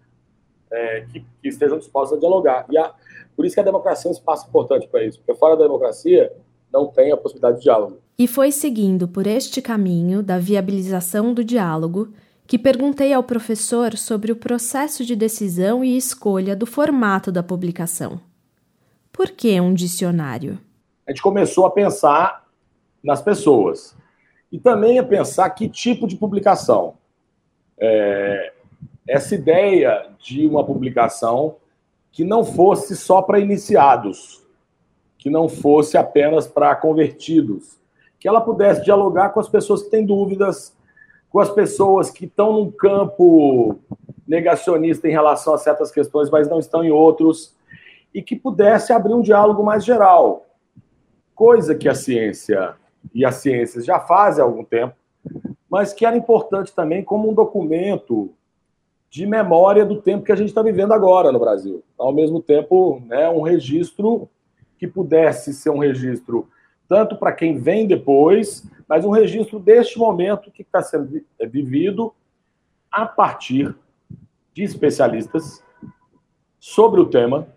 é, 0.72 1.02
que, 1.12 1.26
que, 1.42 1.48
estejam 1.50 1.78
dispostos 1.78 2.18
a 2.18 2.20
dialogar. 2.20 2.66
E 2.70 2.78
a, 2.78 2.94
por 3.36 3.46
isso 3.46 3.56
que 3.56 3.62
a 3.62 3.64
democracia 3.64 4.10
é 4.10 4.12
um 4.12 4.14
espaço 4.14 4.48
importante 4.48 4.88
para 4.88 5.04
isso, 5.04 5.20
porque 5.20 5.38
fora 5.38 5.56
da 5.56 5.64
democracia 5.64 6.32
não 6.72 6.88
tem 6.88 7.12
a 7.12 7.18
possibilidade 7.18 7.58
de 7.58 7.64
diálogo. 7.64 7.98
E 8.18 8.28
foi 8.28 8.52
seguindo 8.52 9.08
por 9.08 9.28
este 9.28 9.62
caminho 9.62 10.24
da 10.24 10.38
viabilização 10.38 11.34
do 11.34 11.44
diálogo 11.44 12.14
que 12.48 12.58
perguntei 12.58 13.14
ao 13.14 13.24
professor 13.24 13.98
sobre 13.98 14.32
o 14.32 14.36
processo 14.36 15.06
de 15.06 15.16
decisão 15.16 15.84
e 15.84 15.96
escolha 15.96 16.56
do 16.56 16.66
formato 16.66 17.32
da 17.32 17.42
publicação. 17.42 18.20
Por 19.22 19.30
que 19.30 19.62
um 19.62 19.72
dicionário? 19.72 20.60
A 21.06 21.12
gente 21.12 21.22
começou 21.22 21.68
a 21.68 21.70
pensar 21.70 22.44
nas 23.04 23.22
pessoas 23.22 23.96
e 24.52 24.58
também 24.58 24.98
a 24.98 25.04
pensar 25.04 25.48
que 25.52 25.70
tipo 25.70 26.08
de 26.08 26.16
publicação. 26.16 26.96
É, 27.80 28.52
essa 29.08 29.36
ideia 29.36 30.08
de 30.18 30.48
uma 30.48 30.66
publicação 30.66 31.58
que 32.12 32.24
não 32.24 32.44
fosse 32.44 32.96
só 32.96 33.22
para 33.22 33.40
iniciados, 33.40 34.44
que 35.20 35.30
não 35.30 35.48
fosse 35.48 36.00
apenas 36.00 36.48
para 36.48 36.76
convertidos, 36.76 37.78
que 38.20 38.28
ela 38.28 38.42
pudesse 38.42 38.84
dialogar 38.84 39.30
com 39.30 39.40
as 39.40 39.48
pessoas 39.48 39.84
que 39.84 39.92
têm 39.92 40.04
dúvidas, 40.04 40.76
com 41.30 41.40
as 41.40 41.52
pessoas 41.52 42.10
que 42.10 42.26
estão 42.26 42.54
num 42.54 42.72
campo 42.72 43.78
negacionista 44.28 45.08
em 45.08 45.12
relação 45.12 45.54
a 45.54 45.60
certas 45.60 45.92
questões, 45.92 46.28
mas 46.32 46.50
não 46.50 46.58
estão 46.58 46.84
em 46.84 46.90
outros, 46.90 47.56
e 48.14 48.22
que 48.22 48.36
pudesse 48.36 48.92
abrir 48.92 49.14
um 49.14 49.22
diálogo 49.22 49.64
mais 49.64 49.84
geral, 49.86 50.46
coisa 51.34 51.76
que 51.76 51.88
a 51.88 51.96
ciência 51.96 52.76
e 53.14 53.26
as 53.26 53.36
ciências 53.36 53.86
já 53.86 54.00
fazem 54.00 54.44
há 54.44 54.46
algum 54.46 54.64
tempo, 54.64 54.96
mas 55.70 55.94
que 55.94 56.06
era 56.06 56.16
importante 56.16 56.74
também 56.74 57.04
como 57.04 57.30
um 57.30 57.34
documento 57.34 58.34
de 59.10 59.26
memória 59.26 59.86
do 59.86 60.02
tempo 60.02 60.24
que 60.24 60.32
a 60.32 60.36
gente 60.36 60.50
está 60.50 60.62
vivendo 60.62 60.94
agora 60.94 61.32
no 61.32 61.40
Brasil. 61.40 61.84
Ao 61.98 62.14
mesmo 62.14 62.42
tempo, 62.42 63.02
né, 63.06 63.30
um 63.30 63.42
registro 63.42 64.30
que 64.78 64.88
pudesse 64.88 65.54
ser 65.54 65.70
um 65.70 65.78
registro 65.78 66.48
tanto 66.88 67.16
para 67.16 67.32
quem 67.32 67.58
vem 67.58 67.88
depois, 67.88 68.70
mas 68.88 69.06
um 69.06 69.12
registro 69.12 69.60
deste 69.60 69.98
momento 69.98 70.52
que 70.52 70.62
está 70.62 70.82
sendo 70.82 71.24
vivido 71.50 72.14
a 72.92 73.06
partir 73.06 73.74
de 74.54 74.64
especialistas 74.64 75.64
sobre 76.60 77.00
o 77.00 77.06
tema, 77.06 77.48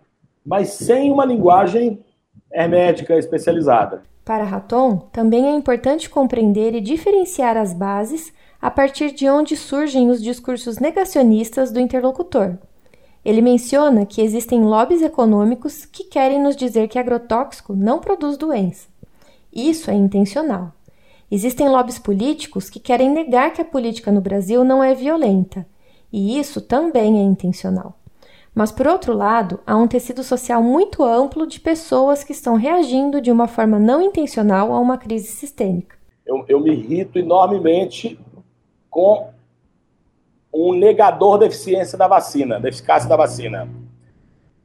mas 0.45 0.69
sem 0.69 1.11
uma 1.11 1.25
linguagem 1.25 2.03
hermética 2.51 3.17
especializada. 3.17 4.03
Para 4.23 4.43
Raton, 4.43 4.97
também 5.11 5.47
é 5.47 5.55
importante 5.55 6.09
compreender 6.09 6.73
e 6.73 6.81
diferenciar 6.81 7.57
as 7.57 7.73
bases 7.73 8.33
a 8.61 8.71
partir 8.71 9.11
de 9.11 9.29
onde 9.29 9.55
surgem 9.55 10.09
os 10.09 10.21
discursos 10.21 10.79
negacionistas 10.79 11.71
do 11.71 11.79
interlocutor. 11.79 12.57
Ele 13.23 13.41
menciona 13.41 14.05
que 14.05 14.21
existem 14.21 14.63
lobbies 14.63 15.01
econômicos 15.01 15.85
que 15.85 16.03
querem 16.03 16.41
nos 16.41 16.55
dizer 16.55 16.87
que 16.87 16.99
agrotóxico 16.99 17.75
não 17.75 17.99
produz 17.99 18.37
doença. 18.37 18.87
Isso 19.53 19.89
é 19.89 19.93
intencional. 19.93 20.71
Existem 21.29 21.67
lobbies 21.67 21.97
políticos 21.97 22.69
que 22.69 22.79
querem 22.79 23.09
negar 23.09 23.51
que 23.51 23.61
a 23.61 23.65
política 23.65 24.11
no 24.11 24.21
Brasil 24.21 24.63
não 24.63 24.83
é 24.83 24.93
violenta, 24.93 25.65
e 26.13 26.39
isso 26.39 26.61
também 26.61 27.19
é 27.19 27.23
intencional. 27.23 27.97
Mas, 28.55 28.71
por 28.71 28.87
outro 28.87 29.13
lado, 29.13 29.59
há 29.67 29.75
um 29.75 29.85
tecido 29.85 30.23
social 30.23 30.63
muito 30.63 31.03
amplo 31.03 31.45
de 31.45 31.59
pessoas 31.59 32.23
que 32.23 32.31
estão 32.31 32.55
reagindo 32.55 33.19
de 33.19 33.29
uma 33.29 33.49
forma 33.49 33.77
não 33.77 34.01
intencional 34.01 34.71
a 34.71 34.79
uma 34.79 34.97
crise 34.97 35.27
sistêmica. 35.27 35.97
Eu, 36.25 36.45
eu 36.47 36.61
me 36.61 36.71
irrito 36.71 37.19
enormemente 37.19 38.17
com 38.89 39.29
um 40.53 40.73
negador 40.73 41.37
da 41.37 41.47
eficiência 41.47 41.97
da 41.97 42.07
vacina, 42.07 42.57
da 42.57 42.69
eficácia 42.69 43.09
da 43.09 43.17
vacina. 43.17 43.67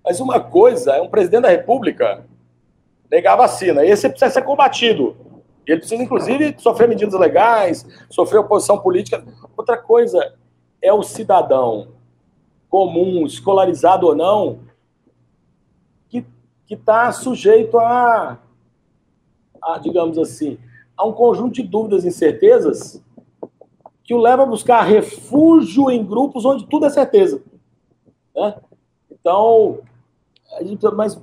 Mas 0.05 0.21
uma 0.21 0.39
coisa 0.39 0.93
é 0.93 1.03
um 1.03 1.09
presidente 1.09 1.43
da 1.43 1.51
República 1.51 2.25
negar 3.11 3.33
a 3.33 3.39
vacina. 3.39 3.85
Esse 3.85 4.09
precisa 4.09 4.31
ser 4.31 4.43
combatido. 4.43 5.17
Ele 5.67 5.81
precisa, 5.81 6.01
inclusive, 6.01 6.55
sofrer 6.59 6.89
medidas 6.89 7.19
legais, 7.19 7.85
sofrer 8.09 8.39
oposição 8.39 8.79
política. 8.79 9.25
Outra 9.57 9.77
coisa 9.77 10.33
é 10.81 10.93
o 10.93 11.03
cidadão 11.03 11.89
comum, 12.71 13.27
escolarizado 13.27 14.07
ou 14.07 14.15
não, 14.15 14.61
que 16.71 16.75
está 16.75 17.11
sujeito 17.11 17.77
a, 17.81 18.39
a, 19.61 19.79
digamos 19.79 20.17
assim, 20.17 20.57
a 20.97 21.05
um 21.05 21.13
conjunto 21.13 21.55
de 21.55 21.65
dúvidas 21.65 22.05
e 22.05 22.09
incertezas 22.09 23.03
que 24.05 24.15
o 24.15 24.19
leva 24.19 24.45
a 24.45 24.47
buscar 24.47 24.83
refúgio 24.83 25.91
em 25.91 26.07
grupos 26.07 26.45
onde 26.45 26.65
tudo 26.69 26.87
é 26.87 26.91
certeza. 26.91 27.43
Né? 28.33 28.55
Então, 29.11 29.81
a 30.53 30.63
gente, 30.63 30.81
mas, 30.95 31.21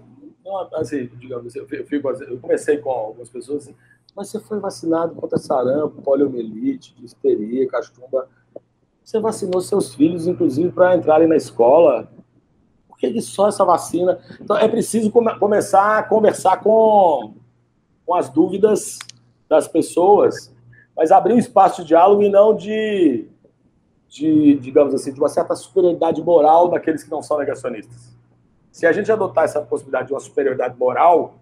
assim, 0.73 1.05
digamos 1.17 1.47
assim, 1.47 1.59
eu, 1.59 1.85
fico, 1.85 2.09
eu 2.09 2.39
comecei 2.39 2.79
com 2.79 2.89
algumas 2.89 3.29
pessoas 3.29 3.63
assim, 3.63 3.75
mas 4.13 4.27
você 4.27 4.41
foi 4.41 4.59
vacinado 4.59 5.15
contra 5.15 5.37
sarampo, 5.37 6.01
poliomielite, 6.01 6.93
difteria, 6.99 7.69
cachumba. 7.69 8.27
Você 9.07 9.21
vacinou 9.21 9.61
seus 9.61 9.95
filhos, 9.95 10.27
inclusive, 10.27 10.69
para 10.69 10.93
entrarem 10.93 11.29
na 11.29 11.37
escola. 11.37 12.11
Por 12.89 12.97
que 12.97 13.21
só 13.21 13.47
essa 13.47 13.63
vacina? 13.63 14.19
Então, 14.41 14.57
é 14.57 14.67
preciso 14.67 15.09
come 15.09 15.33
começar 15.39 15.99
a 15.99 16.03
conversar 16.03 16.57
com, 16.57 17.33
com 18.05 18.13
as 18.13 18.29
dúvidas 18.29 18.99
das 19.47 19.65
pessoas 19.65 20.53
mas 20.93 21.09
abrir 21.09 21.33
um 21.33 21.37
espaço 21.37 21.83
de 21.83 21.89
diálogo 21.89 22.21
e 22.21 22.27
não 22.29 22.53
de, 22.53 23.29
de, 24.09 24.55
digamos 24.55 24.93
assim, 24.93 25.13
de 25.13 25.19
uma 25.19 25.29
certa 25.29 25.55
superioridade 25.55 26.21
moral 26.21 26.67
daqueles 26.67 27.01
que 27.01 27.11
não 27.11 27.21
são 27.21 27.37
negacionistas. 27.37 28.13
Se 28.71 28.85
a 28.85 28.91
gente 28.91 29.09
adotar 29.09 29.45
essa 29.45 29.61
possibilidade 29.61 30.07
de 30.07 30.13
uma 30.13 30.19
superioridade 30.19 30.77
moral, 30.77 31.35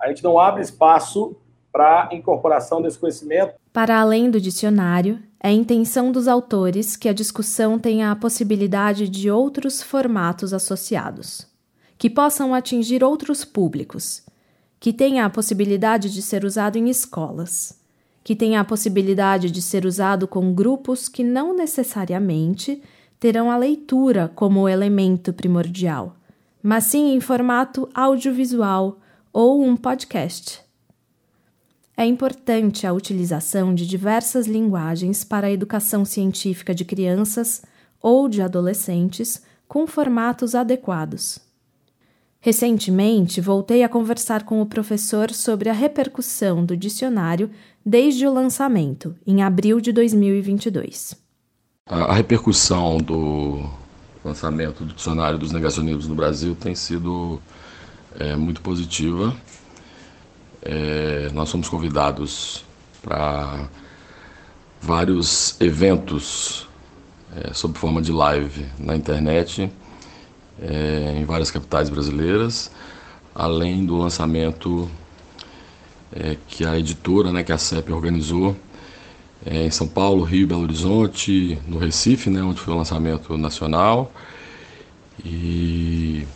a 0.00 0.08
gente 0.08 0.24
não 0.24 0.40
abre 0.40 0.62
espaço 0.62 1.36
para 1.72 2.08
a 2.08 2.14
incorporação 2.14 2.82
desse 2.82 2.98
conhecimento. 2.98 3.54
Para 3.72 4.00
além 4.00 4.30
do 4.30 4.40
dicionário, 4.40 5.20
é 5.42 5.50
intenção 5.50 6.12
dos 6.12 6.28
autores 6.28 6.96
que 6.96 7.08
a 7.08 7.12
discussão 7.12 7.78
tenha 7.78 8.10
a 8.10 8.16
possibilidade 8.16 9.08
de 9.08 9.30
outros 9.30 9.82
formatos 9.82 10.52
associados, 10.52 11.46
que 11.96 12.10
possam 12.10 12.54
atingir 12.54 13.02
outros 13.02 13.44
públicos, 13.44 14.22
que 14.78 14.92
tenha 14.92 15.24
a 15.24 15.30
possibilidade 15.30 16.10
de 16.10 16.20
ser 16.20 16.44
usado 16.44 16.76
em 16.76 16.88
escolas, 16.88 17.78
que 18.22 18.36
tenha 18.36 18.60
a 18.60 18.64
possibilidade 18.64 19.50
de 19.50 19.62
ser 19.62 19.86
usado 19.86 20.28
com 20.28 20.52
grupos 20.52 21.08
que 21.08 21.24
não 21.24 21.56
necessariamente 21.56 22.82
terão 23.18 23.50
a 23.50 23.56
leitura 23.56 24.30
como 24.34 24.68
elemento 24.68 25.32
primordial, 25.32 26.16
mas 26.62 26.84
sim 26.84 27.14
em 27.14 27.20
formato 27.20 27.88
audiovisual 27.94 28.98
ou 29.32 29.62
um 29.62 29.76
podcast. 29.76 30.69
É 31.96 32.04
importante 32.04 32.86
a 32.86 32.92
utilização 32.92 33.74
de 33.74 33.86
diversas 33.86 34.46
linguagens 34.46 35.22
para 35.24 35.48
a 35.48 35.50
educação 35.50 36.04
científica 36.04 36.74
de 36.74 36.84
crianças 36.84 37.62
ou 38.00 38.28
de 38.28 38.40
adolescentes 38.40 39.42
com 39.68 39.86
formatos 39.86 40.54
adequados. 40.54 41.38
Recentemente, 42.40 43.40
voltei 43.40 43.82
a 43.82 43.88
conversar 43.88 44.44
com 44.44 44.62
o 44.62 44.66
professor 44.66 45.30
sobre 45.30 45.68
a 45.68 45.74
repercussão 45.74 46.64
do 46.64 46.74
dicionário 46.74 47.50
desde 47.84 48.26
o 48.26 48.32
lançamento, 48.32 49.14
em 49.26 49.42
abril 49.42 49.78
de 49.78 49.92
2022. 49.92 51.14
A 51.86 52.14
repercussão 52.14 52.96
do 52.96 53.68
lançamento 54.24 54.84
do 54.84 54.94
dicionário 54.94 55.38
dos 55.38 55.52
negacionismos 55.52 56.08
no 56.08 56.14
Brasil 56.14 56.54
tem 56.54 56.74
sido 56.74 57.40
é, 58.18 58.34
muito 58.36 58.62
positiva 58.62 59.36
é, 60.62 61.30
nós 61.32 61.48
somos 61.48 61.68
convidados 61.68 62.64
para 63.02 63.68
vários 64.80 65.60
eventos 65.60 66.68
é, 67.36 67.52
sob 67.52 67.78
forma 67.78 68.02
de 68.02 68.12
live 68.12 68.66
na 68.78 68.96
internet 68.96 69.70
é, 70.60 71.16
em 71.16 71.24
várias 71.24 71.50
capitais 71.50 71.88
brasileiras, 71.88 72.70
além 73.34 73.84
do 73.84 73.96
lançamento 73.96 74.90
é, 76.12 76.36
que 76.48 76.64
a 76.64 76.78
editora, 76.78 77.32
né, 77.32 77.42
que 77.42 77.52
a 77.52 77.58
CEP 77.58 77.92
organizou 77.92 78.56
é, 79.44 79.66
em 79.66 79.70
São 79.70 79.88
Paulo, 79.88 80.22
Rio, 80.22 80.46
Belo 80.46 80.62
Horizonte, 80.62 81.58
no 81.66 81.78
Recife, 81.78 82.28
né, 82.28 82.42
onde 82.42 82.60
foi 82.60 82.74
o 82.74 82.76
lançamento 82.76 83.36
nacional. 83.38 84.12
E 85.24 86.26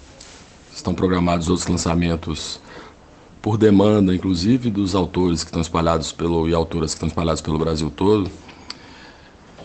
estão 0.74 0.94
programados 0.94 1.48
outros 1.48 1.66
lançamentos 1.68 2.60
por 3.44 3.58
demanda, 3.58 4.14
inclusive, 4.14 4.70
dos 4.70 4.94
autores 4.94 5.44
que 5.44 5.50
estão 5.50 5.60
espalhados 5.60 6.10
pelo 6.10 6.48
e 6.48 6.54
autoras 6.54 6.92
que 6.92 6.96
estão 6.96 7.08
espalhados 7.08 7.42
pelo 7.42 7.58
Brasil 7.58 7.92
todo, 7.94 8.30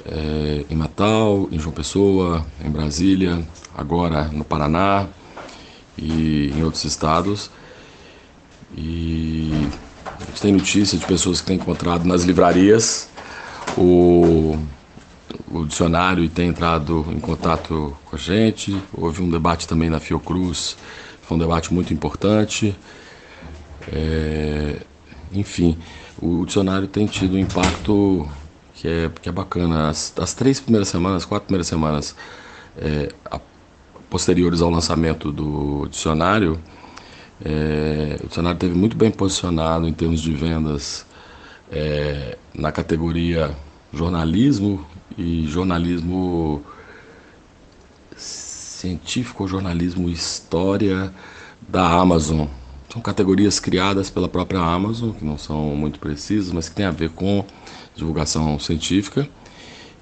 é, 0.06 0.66
em 0.70 0.76
Natal, 0.76 1.48
em 1.50 1.58
João 1.58 1.74
Pessoa, 1.74 2.46
em 2.62 2.70
Brasília, 2.70 3.42
agora 3.74 4.26
no 4.34 4.44
Paraná 4.44 5.08
e 5.98 6.52
em 6.54 6.62
outros 6.62 6.84
estados. 6.84 7.50
E 8.76 9.50
a 10.04 10.26
gente 10.26 10.42
tem 10.42 10.52
notícia 10.52 10.98
de 10.98 11.06
pessoas 11.06 11.40
que 11.40 11.48
têm 11.48 11.56
encontrado 11.56 12.04
nas 12.04 12.24
livrarias 12.24 13.08
o, 13.78 14.58
o 15.50 15.66
dicionário 15.66 16.22
e 16.22 16.28
têm 16.28 16.50
entrado 16.50 17.06
em 17.10 17.20
contato 17.22 17.96
com 18.04 18.18
a 18.18 18.20
gente. 18.20 18.78
Houve 18.92 19.22
um 19.22 19.30
debate 19.30 19.66
também 19.66 19.90
na 19.90 20.02
Fiocruz, 20.02 20.76
foi 21.22 21.38
um 21.38 21.40
debate 21.40 21.74
muito 21.74 21.94
importante. 21.94 22.76
É, 23.92 24.78
enfim, 25.32 25.78
o 26.22 26.46
dicionário 26.46 26.88
tem 26.88 27.06
tido 27.06 27.36
um 27.36 27.40
impacto 27.40 28.30
que 28.76 28.88
é, 28.88 29.12
que 29.22 29.30
é 29.30 29.32
bacana. 29.32 29.90
As, 29.90 30.14
as 30.18 30.34
três 30.34 30.60
primeiras 30.60 30.88
semanas, 30.88 31.26
quatro 31.26 31.48
primeiras 31.48 31.68
semanas 31.68 32.16
é, 32.78 33.10
a, 33.30 33.40
posteriores 34.10 34.62
ao 34.62 34.70
lançamento 34.70 35.32
do 35.32 35.88
dicionário, 35.88 36.60
é, 37.44 38.20
o 38.24 38.28
dicionário 38.28 38.60
teve 38.60 38.76
muito 38.76 38.98
bem 38.98 39.12
posicionado 39.12 39.88
em 39.88 39.94
termos 39.94 40.22
de 40.22 40.34
vendas 40.34 41.06
é, 41.72 42.38
na 42.54 42.72
categoria 42.72 43.56
jornalismo 43.94 44.86
e 45.18 45.48
jornalismo 45.48 46.64
científico 48.16 49.48
jornalismo 49.48 50.10
história 50.10 51.14
da 51.68 51.88
Amazon. 51.88 52.48
São 52.92 53.02
categorias 53.02 53.60
criadas 53.60 54.10
pela 54.10 54.28
própria 54.28 54.60
Amazon, 54.60 55.12
que 55.12 55.24
não 55.24 55.38
são 55.38 55.76
muito 55.76 56.00
precisas, 56.00 56.52
mas 56.52 56.68
que 56.68 56.76
tem 56.76 56.86
a 56.86 56.92
ver 56.92 57.12
com 57.12 57.46
divulgação 57.96 58.58
científica. 58.58 59.30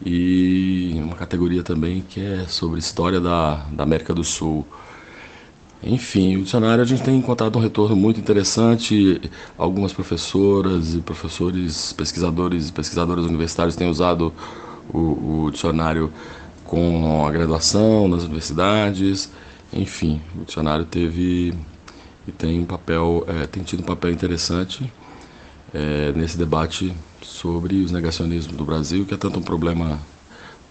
E 0.05 0.93
uma 0.95 1.15
categoria 1.15 1.63
também 1.63 2.01
que 2.01 2.21
é 2.21 2.45
sobre 2.47 2.79
história 2.79 3.19
da, 3.19 3.65
da 3.71 3.83
América 3.83 4.13
do 4.13 4.23
Sul. 4.23 4.65
Enfim, 5.83 6.37
o 6.37 6.43
dicionário 6.43 6.81
a 6.81 6.85
gente 6.85 7.03
tem 7.03 7.17
encontrado 7.17 7.57
um 7.57 7.61
retorno 7.61 7.95
muito 7.95 8.19
interessante. 8.19 9.21
Algumas 9.57 9.91
professoras 9.91 10.95
e 10.95 10.99
professores, 10.99 11.93
pesquisadores 11.93 12.69
e 12.69 12.71
pesquisadoras 12.71 13.25
universitários 13.25 13.75
têm 13.75 13.89
usado 13.89 14.33
o, 14.93 15.43
o 15.45 15.51
dicionário 15.51 16.11
com 16.63 17.25
a 17.27 17.31
graduação 17.31 18.07
nas 18.07 18.23
universidades. 18.23 19.29
Enfim, 19.73 20.21
o 20.39 20.45
dicionário 20.45 20.85
teve 20.85 21.53
e 22.27 22.31
tem 22.31 22.59
um 22.59 22.65
papel, 22.65 23.25
é, 23.27 23.47
tem 23.47 23.63
tido 23.63 23.81
um 23.81 23.85
papel 23.85 24.11
interessante 24.11 24.91
é, 25.73 26.11
nesse 26.13 26.37
debate 26.37 26.93
sobre 27.21 27.81
os 27.81 27.91
negacionismos 27.91 28.55
do 28.55 28.65
Brasil, 28.65 29.05
que 29.05 29.13
é 29.13 29.17
tanto 29.17 29.39
um 29.39 29.43
problema 29.43 29.99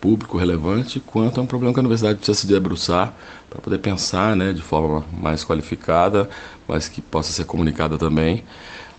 público 0.00 0.36
relevante, 0.36 1.00
quanto 1.00 1.40
é 1.40 1.42
um 1.42 1.46
problema 1.46 1.72
que 1.72 1.80
a 1.80 1.82
universidade 1.82 2.18
precisa 2.18 2.38
se 2.38 2.46
debruçar 2.46 3.14
para 3.48 3.60
poder 3.60 3.78
pensar 3.78 4.36
né, 4.36 4.52
de 4.52 4.60
forma 4.60 5.04
mais 5.12 5.44
qualificada, 5.44 6.28
mas 6.68 6.88
que 6.88 7.00
possa 7.00 7.32
ser 7.32 7.44
comunicada 7.44 7.96
também 7.96 8.44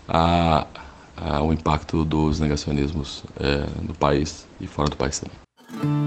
a, 0.08 0.66
a, 1.16 1.42
o 1.42 1.52
impacto 1.52 2.04
dos 2.04 2.40
negacionismos 2.40 3.22
é, 3.38 3.66
no 3.82 3.94
país 3.94 4.46
e 4.60 4.66
fora 4.66 4.90
do 4.90 4.96
país 4.96 5.20
também. 5.20 5.97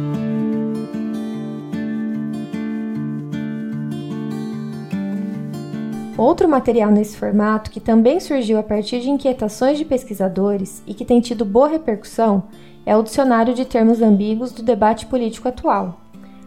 Outro 6.18 6.48
material 6.48 6.92
nesse 6.92 7.16
formato 7.16 7.72
que 7.72 7.80
também 7.80 8.20
surgiu 8.20 8.60
a 8.60 8.64
partir 8.64 9.00
de 9.00 9.10
inquietações 9.10 9.78
de 9.78 9.86
pesquisadores 9.86 10.84
e 10.86 10.94
que 10.94 11.06
tem 11.06 11.22
tido 11.22 11.46
boa 11.46 11.70
repercussão 11.70 12.44
é 12.86 12.96
o 12.96 13.04
Dicionário 13.04 13.54
de 13.54 13.66
Termos 13.66 14.02
Ambíguos 14.02 14.52
do 14.52 14.62
Debate 14.62 15.06
Político 15.06 15.48
Atual. 15.48 16.02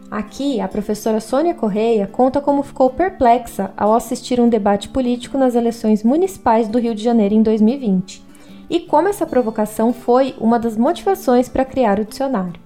Aqui, 0.09 0.61
a 0.61 0.67
professora 0.67 1.19
Sônia 1.19 1.55
Correia 1.55 2.07
conta 2.07 2.39
como 2.39 2.61
ficou 2.61 2.91
perplexa 2.91 3.73
ao 3.75 3.93
assistir 3.93 4.39
um 4.39 4.47
debate 4.47 4.87
político 4.89 5.37
nas 5.37 5.55
eleições 5.55 6.03
municipais 6.03 6.67
do 6.67 6.77
Rio 6.77 6.93
de 6.93 7.03
Janeiro 7.03 7.33
em 7.33 7.41
2020 7.41 8.23
e 8.69 8.81
como 8.81 9.07
essa 9.07 9.25
provocação 9.25 9.91
foi 9.91 10.35
uma 10.39 10.59
das 10.59 10.77
motivações 10.77 11.49
para 11.49 11.65
criar 11.65 11.99
o 11.99 12.05
dicionário. 12.05 12.61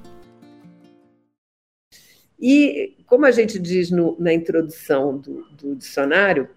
E, 2.40 2.96
como 3.06 3.26
a 3.26 3.32
gente 3.32 3.60
diz 3.60 3.92
no, 3.92 4.16
na 4.18 4.34
introdução 4.34 5.18
do, 5.18 5.46
do 5.52 5.76
dicionário, 5.76 6.48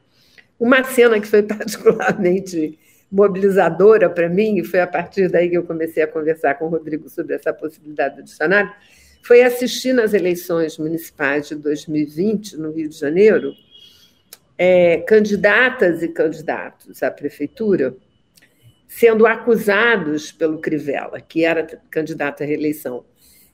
uma 0.62 0.84
cena 0.84 1.20
que 1.20 1.26
foi 1.26 1.42
particularmente 1.42 2.78
mobilizadora 3.10 4.08
para 4.08 4.28
mim, 4.28 4.58
e 4.58 4.64
foi 4.64 4.80
a 4.80 4.86
partir 4.86 5.28
daí 5.28 5.50
que 5.50 5.56
eu 5.56 5.64
comecei 5.64 6.02
a 6.02 6.06
conversar 6.06 6.54
com 6.54 6.66
o 6.66 6.68
Rodrigo 6.68 7.08
sobre 7.08 7.34
essa 7.34 7.52
possibilidade 7.52 8.16
do 8.16 8.22
dicionário, 8.22 8.72
foi 9.22 9.42
assistir 9.42 9.92
nas 9.92 10.14
eleições 10.14 10.78
municipais 10.78 11.48
de 11.48 11.56
2020, 11.56 12.56
no 12.56 12.70
Rio 12.70 12.88
de 12.88 12.96
Janeiro, 12.96 13.52
é, 14.56 14.98
candidatas 14.98 16.02
e 16.02 16.08
candidatos 16.08 17.02
à 17.02 17.10
prefeitura 17.10 17.94
sendo 18.86 19.26
acusados 19.26 20.30
pelo 20.30 20.58
Crivella, 20.58 21.18
que 21.18 21.44
era 21.44 21.66
candidato 21.90 22.42
à 22.42 22.46
reeleição, 22.46 23.04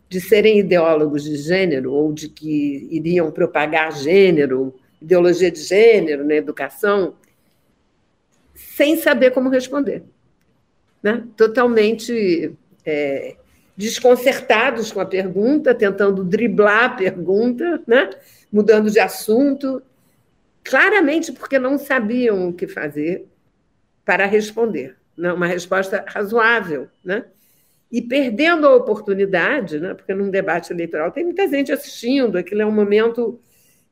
de 0.08 0.20
serem 0.20 0.58
ideólogos 0.58 1.22
de 1.22 1.36
gênero 1.36 1.92
ou 1.92 2.12
de 2.12 2.28
que 2.28 2.88
iriam 2.90 3.30
propagar 3.30 3.92
gênero 3.92 4.74
ideologia 5.00 5.50
de 5.50 5.60
gênero 5.60 6.24
na 6.24 6.34
educação, 6.34 7.16
sem 8.54 8.96
saber 8.96 9.30
como 9.30 9.48
responder. 9.48 10.02
Né? 11.02 11.24
Totalmente 11.36 12.52
é, 12.84 13.36
desconcertados 13.76 14.90
com 14.92 15.00
a 15.00 15.06
pergunta, 15.06 15.74
tentando 15.74 16.24
driblar 16.24 16.84
a 16.84 16.96
pergunta, 16.96 17.82
né? 17.86 18.10
mudando 18.52 18.90
de 18.90 18.98
assunto, 18.98 19.82
claramente 20.64 21.32
porque 21.32 21.58
não 21.58 21.78
sabiam 21.78 22.48
o 22.48 22.52
que 22.52 22.66
fazer 22.66 23.26
para 24.04 24.26
responder. 24.26 24.96
Né? 25.16 25.32
Uma 25.32 25.46
resposta 25.46 26.04
razoável. 26.06 26.88
Né? 27.04 27.24
e 27.90 28.02
perdendo 28.02 28.66
a 28.66 28.76
oportunidade, 28.76 29.80
né, 29.80 29.94
porque 29.94 30.12
num 30.14 30.30
debate 30.30 30.72
eleitoral 30.72 31.10
tem 31.10 31.24
muita 31.24 31.48
gente 31.48 31.72
assistindo, 31.72 32.36
aquilo 32.36 32.62
é 32.62 32.66
um 32.66 32.72
momento. 32.72 33.40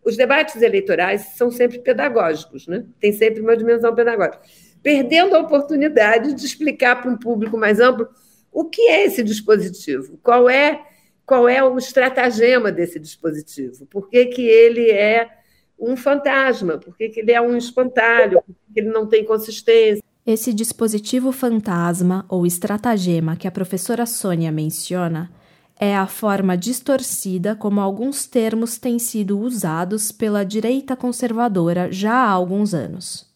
Os 0.06 0.16
debates 0.16 0.62
eleitorais 0.62 1.32
são 1.34 1.50
sempre 1.50 1.80
pedagógicos, 1.80 2.68
né? 2.68 2.84
tem 3.00 3.12
sempre 3.12 3.40
uma 3.40 3.56
dimensão 3.56 3.92
pedagógica. 3.92 4.40
Perdendo 4.80 5.34
a 5.34 5.40
oportunidade 5.40 6.32
de 6.32 6.46
explicar 6.46 7.02
para 7.02 7.10
um 7.10 7.16
público 7.16 7.58
mais 7.58 7.80
amplo 7.80 8.08
o 8.52 8.66
que 8.66 8.82
é 8.82 9.04
esse 9.04 9.24
dispositivo, 9.24 10.16
qual 10.22 10.48
é, 10.48 10.80
qual 11.26 11.48
é 11.48 11.60
o 11.64 11.76
estratagema 11.76 12.70
desse 12.70 13.00
dispositivo, 13.00 13.84
por 13.86 14.08
que, 14.08 14.26
que 14.26 14.42
ele 14.42 14.88
é 14.92 15.28
um 15.76 15.96
fantasma, 15.96 16.78
por 16.78 16.96
que, 16.96 17.08
que 17.08 17.18
ele 17.18 17.32
é 17.32 17.40
um 17.40 17.56
espantalho, 17.56 18.40
por 18.46 18.54
que 18.72 18.78
ele 18.78 18.90
não 18.90 19.08
tem 19.08 19.24
consistência. 19.24 20.00
Esse 20.24 20.54
dispositivo 20.54 21.32
fantasma 21.32 22.24
ou 22.28 22.46
estratagema 22.46 23.34
que 23.34 23.48
a 23.48 23.50
professora 23.50 24.06
Sônia 24.06 24.52
menciona 24.52 25.32
é 25.78 25.96
a 25.96 26.06
forma 26.06 26.56
distorcida 26.56 27.54
como 27.54 27.80
alguns 27.80 28.26
termos 28.26 28.78
têm 28.78 28.98
sido 28.98 29.38
usados 29.38 30.10
pela 30.10 30.44
direita 30.44 30.96
conservadora 30.96 31.92
já 31.92 32.14
há 32.14 32.30
alguns 32.30 32.72
anos. 32.72 33.26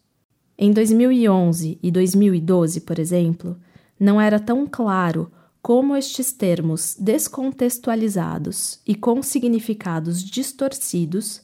Em 0.58 0.72
2011 0.72 1.78
e 1.82 1.90
2012, 1.90 2.80
por 2.82 2.98
exemplo, 2.98 3.56
não 3.98 4.20
era 4.20 4.40
tão 4.40 4.66
claro 4.66 5.30
como 5.62 5.94
estes 5.94 6.32
termos 6.32 6.96
descontextualizados 6.98 8.80
e 8.86 8.94
com 8.94 9.22
significados 9.22 10.24
distorcidos 10.24 11.42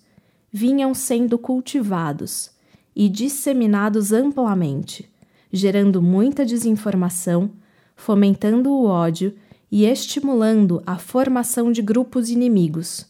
vinham 0.51 0.95
sendo 0.95 1.39
cultivados 1.39 2.51
e 2.95 3.09
disseminados 3.09 4.13
amplamente 4.13 5.11
gerando 5.53 6.03
muita 6.03 6.45
desinformação, 6.45 7.51
fomentando 7.95 8.71
o 8.71 8.85
ódio 8.85 9.35
e 9.77 9.85
estimulando 9.85 10.83
a 10.87 10.97
formação 10.97 11.71
de 11.71 11.83
grupos 11.83 12.31
inimigos, 12.31 13.05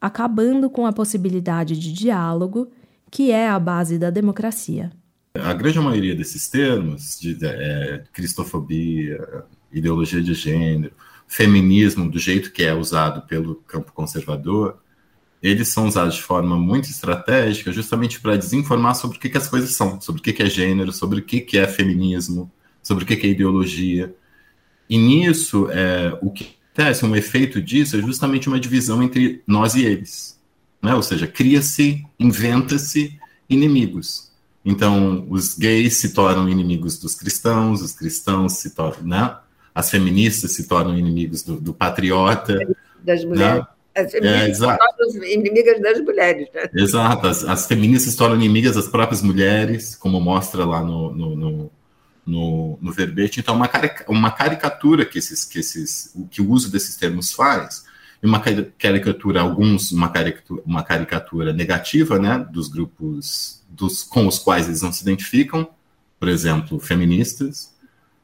acabando 0.00 0.70
com 0.70 0.86
a 0.86 0.92
possibilidade 0.92 1.76
de 1.76 1.92
diálogo, 1.92 2.70
que 3.10 3.32
é 3.32 3.48
a 3.48 3.58
base 3.58 3.98
da 3.98 4.08
democracia. 4.08 4.92
A 5.34 5.52
grande 5.52 5.80
maioria 5.80 6.14
desses 6.14 6.48
termos, 6.48 7.18
de 7.18 7.36
é, 7.44 8.04
cristofobia, 8.12 9.44
ideologia 9.72 10.22
de 10.22 10.32
gênero, 10.32 10.92
feminismo, 11.26 12.08
do 12.08 12.20
jeito 12.20 12.52
que 12.52 12.62
é 12.62 12.72
usado 12.72 13.26
pelo 13.26 13.56
campo 13.56 13.92
conservador, 13.92 14.78
eles 15.42 15.66
são 15.66 15.88
usados 15.88 16.14
de 16.14 16.22
forma 16.22 16.56
muito 16.56 16.88
estratégica 16.88 17.72
justamente 17.72 18.20
para 18.20 18.36
desinformar 18.36 18.94
sobre 18.94 19.16
o 19.16 19.20
que, 19.20 19.28
que, 19.28 19.38
as 19.38 19.48
coisas 19.48 19.70
são, 19.70 20.00
sobre 20.00 20.20
o 20.20 20.22
que, 20.22 20.32
que 20.32 20.44
é 20.44 20.48
gênero, 20.48 20.92
sobre 20.92 21.18
o 21.18 21.22
que, 21.24 21.40
que 21.40 21.58
é 21.58 21.66
feminismo, 21.66 22.48
sobre 22.80 23.02
o 23.02 23.06
que, 23.08 23.16
que 23.16 23.26
é 23.26 23.30
ideologia. 23.30 24.14
E 24.90 24.98
nisso, 24.98 25.70
é, 25.70 26.18
o 26.20 26.32
que 26.32 26.56
acontece, 26.74 27.06
um 27.06 27.14
efeito 27.14 27.62
disso 27.62 27.96
é 27.96 28.00
justamente 28.00 28.48
uma 28.48 28.58
divisão 28.58 29.00
entre 29.00 29.40
nós 29.46 29.76
e 29.76 29.84
eles. 29.84 30.36
Né? 30.82 30.92
Ou 30.96 31.02
seja, 31.02 31.28
cria-se, 31.28 32.04
inventa-se 32.18 33.16
inimigos. 33.48 34.32
Então, 34.64 35.26
os 35.30 35.56
gays 35.56 35.96
se 35.96 36.12
tornam 36.12 36.48
inimigos 36.48 36.98
dos 36.98 37.14
cristãos, 37.14 37.80
os 37.80 37.92
cristãos 37.92 38.54
se 38.54 38.74
tornam, 38.74 39.06
né? 39.06 39.36
as 39.72 39.90
feministas 39.90 40.52
se 40.52 40.66
tornam 40.66 40.98
inimigos 40.98 41.44
do, 41.44 41.60
do 41.60 41.72
patriota. 41.72 42.58
Das 43.02 43.24
mulheres. 43.24 43.60
Né? 43.60 43.66
As 43.94 44.10
feministas 44.10 44.62
é, 44.62 44.76
tornam 44.76 45.24
inimigas 45.24 45.80
das 45.80 46.00
mulheres. 46.00 46.48
Né? 46.52 46.68
Exato, 46.74 47.26
as, 47.28 47.44
as, 47.44 47.66
feministas 47.66 48.12
se 48.12 48.18
tornam 48.18 48.36
inimigas 48.36 48.74
das 48.74 48.88
próprias 48.88 49.22
mulheres, 49.22 49.94
como 49.94 50.20
mostra 50.20 50.64
lá 50.64 50.82
no, 50.82 51.14
no, 51.14 51.36
no, 51.36 51.70
no, 52.26 52.78
no 52.80 52.92
verbete. 52.92 53.40
Então, 53.40 53.54
uma, 53.54 53.68
carica, 53.68 54.04
uma 54.08 54.30
caricatura 54.30 55.04
que, 55.04 55.18
esses, 55.18 55.44
que, 55.44 55.58
esses, 55.58 56.14
que 56.30 56.40
o 56.40 56.50
uso 56.50 56.70
desses 56.70 56.96
termos 56.96 57.32
faz, 57.32 57.84
e 58.22 58.26
uma 58.26 58.40
caricatura, 58.40 59.40
alguns, 59.40 59.92
uma 59.92 60.10
caricatura, 60.10 60.62
uma 60.66 60.82
caricatura 60.82 61.52
negativa 61.52 62.18
né, 62.18 62.46
dos 62.50 62.68
grupos 62.68 63.62
dos, 63.68 64.02
com 64.02 64.26
os 64.26 64.38
quais 64.38 64.66
eles 64.66 64.82
não 64.82 64.92
se 64.92 65.02
identificam, 65.02 65.68
por 66.18 66.28
exemplo, 66.28 66.78
feministas, 66.78 67.74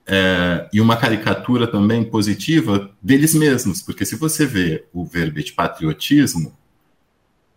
é, 0.07 0.69
e 0.73 0.81
uma 0.81 0.97
caricatura 0.97 1.67
também 1.67 2.05
positiva 2.05 2.91
deles 3.03 3.35
mesmos, 3.35 3.83
porque 3.83 4.05
se 4.05 4.17
você 4.17 4.47
vê 4.47 4.85
o 4.93 5.05
verbete 5.05 5.53
patriotismo, 5.53 6.57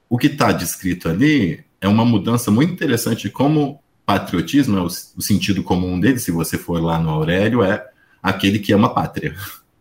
o 0.09 0.17
que 0.17 0.27
está 0.27 0.51
descrito 0.51 1.07
ali 1.07 1.63
é 1.79 1.87
uma 1.87 2.03
mudança 2.03 2.49
muito 2.49 2.73
interessante 2.73 3.23
de 3.23 3.29
como 3.29 3.83
patriotismo 4.09 4.75
é 4.75 4.81
o, 4.81 4.89
sentido 4.89 5.61
comum 5.61 5.99
dele, 5.99 6.17
se 6.17 6.31
você 6.31 6.57
for 6.57 6.81
lá 6.81 6.97
no 6.97 7.11
Aurélio, 7.11 7.61
é 7.61 7.85
aquele 8.23 8.57
que 8.57 8.73
ama 8.73 8.87
a 8.87 8.89
pátria. 8.89 9.35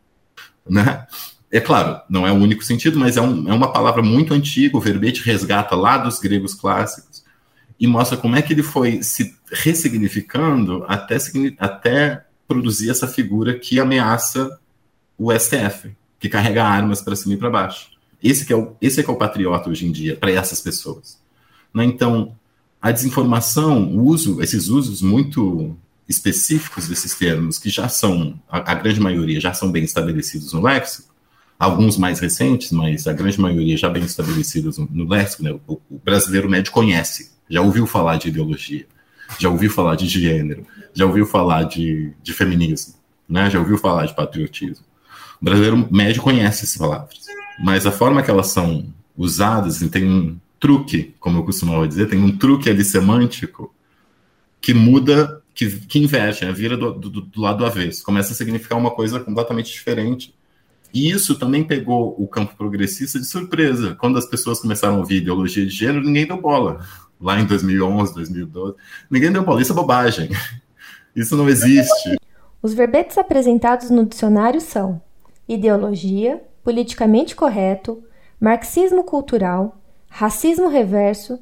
né? 0.69 1.07
É 1.51 1.59
claro, 1.61 2.03
não 2.11 2.27
é 2.27 2.31
o 2.31 2.35
único 2.35 2.63
sentido, 2.63 2.99
mas 2.99 3.17
é, 3.17 3.23
um, 3.23 3.49
é 3.49 3.55
uma 3.55 3.73
palavra 3.73 4.03
muito 4.03 4.35
antiga, 4.35 4.77
o 4.77 4.81
verbete 4.81 5.23
resgata 5.23 5.75
lá 5.75 5.97
dos 5.97 6.19
gregos 6.19 6.53
clássicos 6.53 7.25
e 7.81 7.87
mostra 7.87 8.19
como 8.19 8.37
é 8.37 8.43
que 8.43 8.53
ele 8.53 8.63
foi 8.63 9.03
se 9.03 9.35
ressignificando 9.51 10.85
até, 10.87 11.17
até 11.59 12.27
produzir 12.47 12.91
essa 12.91 13.09
figura 13.09 13.59
que 13.59 13.81
ameaça 13.81 14.59
o 15.17 15.33
STF, 15.33 15.97
que 16.21 16.29
carrega 16.29 16.65
armas 16.65 17.01
para 17.01 17.17
cima 17.17 17.33
e 17.35 17.39
para 17.39 17.49
baixo. 17.49 17.89
Esse 18.23 18.45
que 18.45 18.53
é 18.53 18.57
o, 18.57 18.77
esse 18.79 19.01
é 19.01 19.03
que 19.03 19.09
é 19.09 19.13
o 19.13 19.17
patriota 19.17 19.71
hoje 19.71 19.87
em 19.87 19.93
dia 19.93 20.17
para 20.17 20.31
essas 20.31 20.61
pessoas. 20.61 21.19
Né? 21.73 21.85
Então, 21.85 22.37
a 22.81 22.91
desinformação, 22.93 23.85
o 23.89 24.05
uso, 24.05 24.41
esses 24.43 24.69
usos 24.69 25.03
muito 25.03 25.77
específicos 26.09 26.89
desses 26.89 27.15
termos, 27.15 27.59
que 27.59 27.69
já 27.69 27.89
são, 27.89 28.41
a, 28.49 28.73
a 28.73 28.75
grande 28.75 29.01
maioria 29.01 29.41
já 29.41 29.53
são 29.53 29.71
bem 29.71 29.85
estabelecidos 29.85 30.53
no 30.53 30.63
léxico, 30.63 31.09
alguns 31.59 31.99
mais 31.99 32.21
recentes, 32.21 32.71
mas 32.71 33.07
a 33.07 33.13
grande 33.13 33.41
maioria 33.41 33.77
já 33.77 33.89
bem 33.89 34.05
estabelecidos 34.05 34.79
no, 34.79 34.89
no 34.91 35.09
léxico, 35.09 35.43
né? 35.43 35.53
o, 35.67 35.81
o 35.91 35.99
brasileiro 36.03 36.49
médio 36.49 36.73
conhece, 36.73 37.33
já 37.51 37.61
ouviu 37.61 37.87
falar 37.87 38.17
de 38.17 38.29
ideologia 38.29 38.87
já 39.37 39.49
ouviu 39.49 39.71
falar 39.71 39.97
de 39.97 40.07
gênero, 40.07 40.65
já 40.95 41.05
ouviu 41.05 41.27
falar 41.27 41.65
de, 41.65 42.13
de 42.23 42.33
feminismo, 42.33 42.95
né? 43.29 43.51
já 43.51 43.59
ouviu 43.59 43.77
falar 43.77 44.07
de 44.07 44.15
patriotismo. 44.15 44.85
O 45.41 45.45
brasileiro 45.45 45.89
médio 45.91 46.23
conhece 46.23 46.65
essas 46.65 46.77
palavras, 46.77 47.19
mas 47.61 47.85
a 47.85 47.93
forma 47.93 48.23
que 48.23 48.31
elas 48.31 48.49
são 48.49 48.87
usadas, 49.17 49.79
tem 49.91 50.41
truque, 50.59 51.15
como 51.21 51.39
eu 51.39 51.45
costumava 51.45 51.87
dizer, 51.87 52.09
tem 52.09 52.23
um 52.23 52.37
truque 52.37 52.69
ali 52.69 52.85
semântico 52.85 53.75
que 54.61 54.75
muda, 54.75 55.43
que, 55.55 55.71
que 55.87 55.99
inverte, 55.99 56.45
né? 56.45 56.53
vira 56.53 56.77
do, 56.77 56.93
do, 56.93 57.21
do 57.21 57.41
lado 57.41 57.59
do 57.59 57.67
avesso, 57.67 58.03
começa 58.05 58.33
a 58.33 58.37
significar 58.37 58.79
uma 58.79 58.91
coisa 58.91 59.21
completamente 59.21 59.73
diferente. 59.73 60.35
E 60.93 61.11
isso 61.11 61.39
também 61.39 61.63
pegou 61.63 62.15
o 62.19 62.27
campo 62.27 62.57
progressista 62.57 63.19
de 63.19 63.27
surpresa. 63.27 63.95
Quando 63.95 64.19
as 64.19 64.27
pessoas 64.27 64.61
começaram 64.61 64.97
a 64.97 64.99
ouvir 64.99 65.17
ideologia 65.17 65.65
de 65.65 65.71
gênero, 65.71 66.03
ninguém 66.03 66.27
deu 66.27 66.41
bola 66.41 66.81
lá 67.21 67.39
em 67.39 67.45
2011, 67.45 68.15
2012. 68.15 68.75
Ninguém 69.11 69.31
deu 69.31 69.45
bola, 69.45 69.61
isso 69.61 69.73
é 69.73 69.75
bobagem. 69.75 70.31
Isso 71.17 71.37
não 71.37 71.49
existe. 71.49 72.17
Os 72.63 72.75
verbetes 72.75 73.19
apresentados 73.19 73.91
no 73.91 74.07
dicionário 74.07 74.61
são 74.61 75.03
ideologia, 75.49 76.41
politicamente 76.63 77.35
correto, 77.35 78.05
marxismo 78.41 79.03
cultural, 79.03 79.81
racismo 80.09 80.69
reverso, 80.69 81.39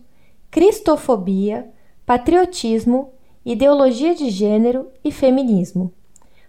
cristofobia, 0.50 1.70
patriotismo, 2.04 3.12
ideologia 3.44 4.14
de 4.14 4.30
gênero 4.30 4.88
e 5.04 5.10
feminismo. 5.10 5.92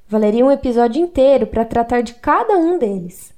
Valeria 0.08 0.46
um 0.46 0.52
episódio 0.52 1.02
inteiro 1.02 1.48
para 1.48 1.66
tratar 1.66 2.02
de 2.02 2.14
cada 2.16 2.58
um 2.58 2.78
deles. 2.78 3.34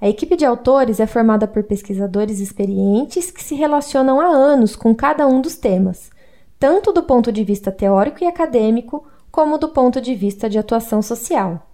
A 0.00 0.08
equipe 0.08 0.36
de 0.36 0.44
autores 0.44 1.00
é 1.00 1.06
formada 1.06 1.46
por 1.46 1.62
pesquisadores 1.62 2.40
experientes 2.40 3.30
que 3.30 3.42
se 3.42 3.54
relacionam 3.54 4.20
há 4.20 4.26
anos 4.26 4.74
com 4.74 4.94
cada 4.94 5.26
um 5.26 5.40
dos 5.40 5.56
temas, 5.56 6.10
tanto 6.58 6.92
do 6.92 7.02
ponto 7.02 7.30
de 7.30 7.44
vista 7.44 7.70
teórico 7.70 8.22
e 8.22 8.26
acadêmico, 8.26 9.06
como 9.30 9.58
do 9.58 9.68
ponto 9.68 10.00
de 10.00 10.14
vista 10.14 10.48
de 10.48 10.58
atuação 10.58 11.02
social. 11.02 11.66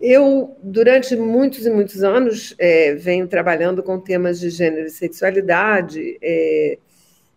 Eu, 0.00 0.56
durante 0.62 1.16
muitos 1.16 1.64
e 1.64 1.70
muitos 1.70 2.04
anos, 2.04 2.54
é, 2.58 2.94
venho 2.94 3.26
trabalhando 3.26 3.82
com 3.82 3.98
temas 3.98 4.38
de 4.38 4.50
gênero 4.50 4.86
e 4.86 4.90
sexualidade, 4.90 6.18
é, 6.20 6.78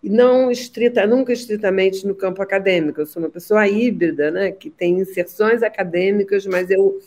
e 0.03 0.09
não 0.09 0.51
estrita, 0.51 1.05
nunca 1.05 1.31
estritamente 1.31 2.05
no 2.05 2.15
campo 2.15 2.41
acadêmico. 2.41 2.99
Eu 2.99 3.05
sou 3.05 3.21
uma 3.21 3.29
pessoa 3.29 3.67
híbrida, 3.67 4.31
né, 4.31 4.51
que 4.51 4.69
tem 4.69 4.99
inserções 4.99 5.63
acadêmicas, 5.63 6.45
mas 6.45 6.69
eu 6.69 6.99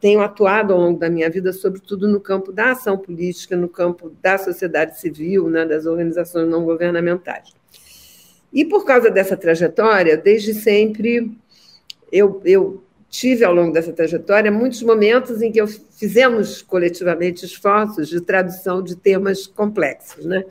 tenho 0.00 0.20
atuado 0.20 0.72
ao 0.72 0.80
longo 0.80 0.98
da 0.98 1.10
minha 1.10 1.28
vida, 1.28 1.52
sobretudo 1.52 2.06
no 2.06 2.20
campo 2.20 2.52
da 2.52 2.72
ação 2.72 2.96
política, 2.96 3.56
no 3.56 3.68
campo 3.68 4.14
da 4.22 4.38
sociedade 4.38 4.98
civil, 5.00 5.48
né, 5.50 5.64
das 5.64 5.86
organizações 5.86 6.48
não 6.48 6.64
governamentais. 6.64 7.54
E 8.52 8.64
por 8.64 8.84
causa 8.84 9.10
dessa 9.10 9.36
trajetória, 9.36 10.16
desde 10.16 10.54
sempre, 10.54 11.36
eu, 12.12 12.40
eu 12.44 12.82
tive 13.08 13.44
ao 13.44 13.54
longo 13.54 13.72
dessa 13.72 13.92
trajetória 13.92 14.50
muitos 14.50 14.82
momentos 14.82 15.40
em 15.40 15.50
que 15.50 15.60
eu 15.60 15.66
fizemos 15.66 16.62
coletivamente 16.62 17.44
esforços 17.44 18.08
de 18.08 18.20
tradução 18.20 18.82
de 18.82 18.96
temas 18.96 19.46
complexos. 19.46 20.24
Né? 20.24 20.44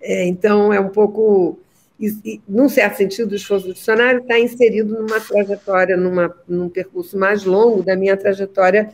É, 0.00 0.26
então, 0.26 0.72
é 0.72 0.80
um 0.80 0.90
pouco 0.90 1.58
e, 1.98 2.08
e, 2.24 2.40
num 2.48 2.68
certo 2.68 2.96
sentido, 2.96 3.32
o 3.32 3.36
esforço 3.36 3.68
do 3.68 3.74
dicionário 3.74 4.20
está 4.20 4.38
inserido 4.38 4.94
numa 4.94 5.20
trajetória, 5.20 5.96
numa, 5.96 6.34
num 6.48 6.68
percurso 6.68 7.16
mais 7.16 7.44
longo 7.44 7.82
da 7.82 7.96
minha 7.96 8.16
trajetória 8.16 8.90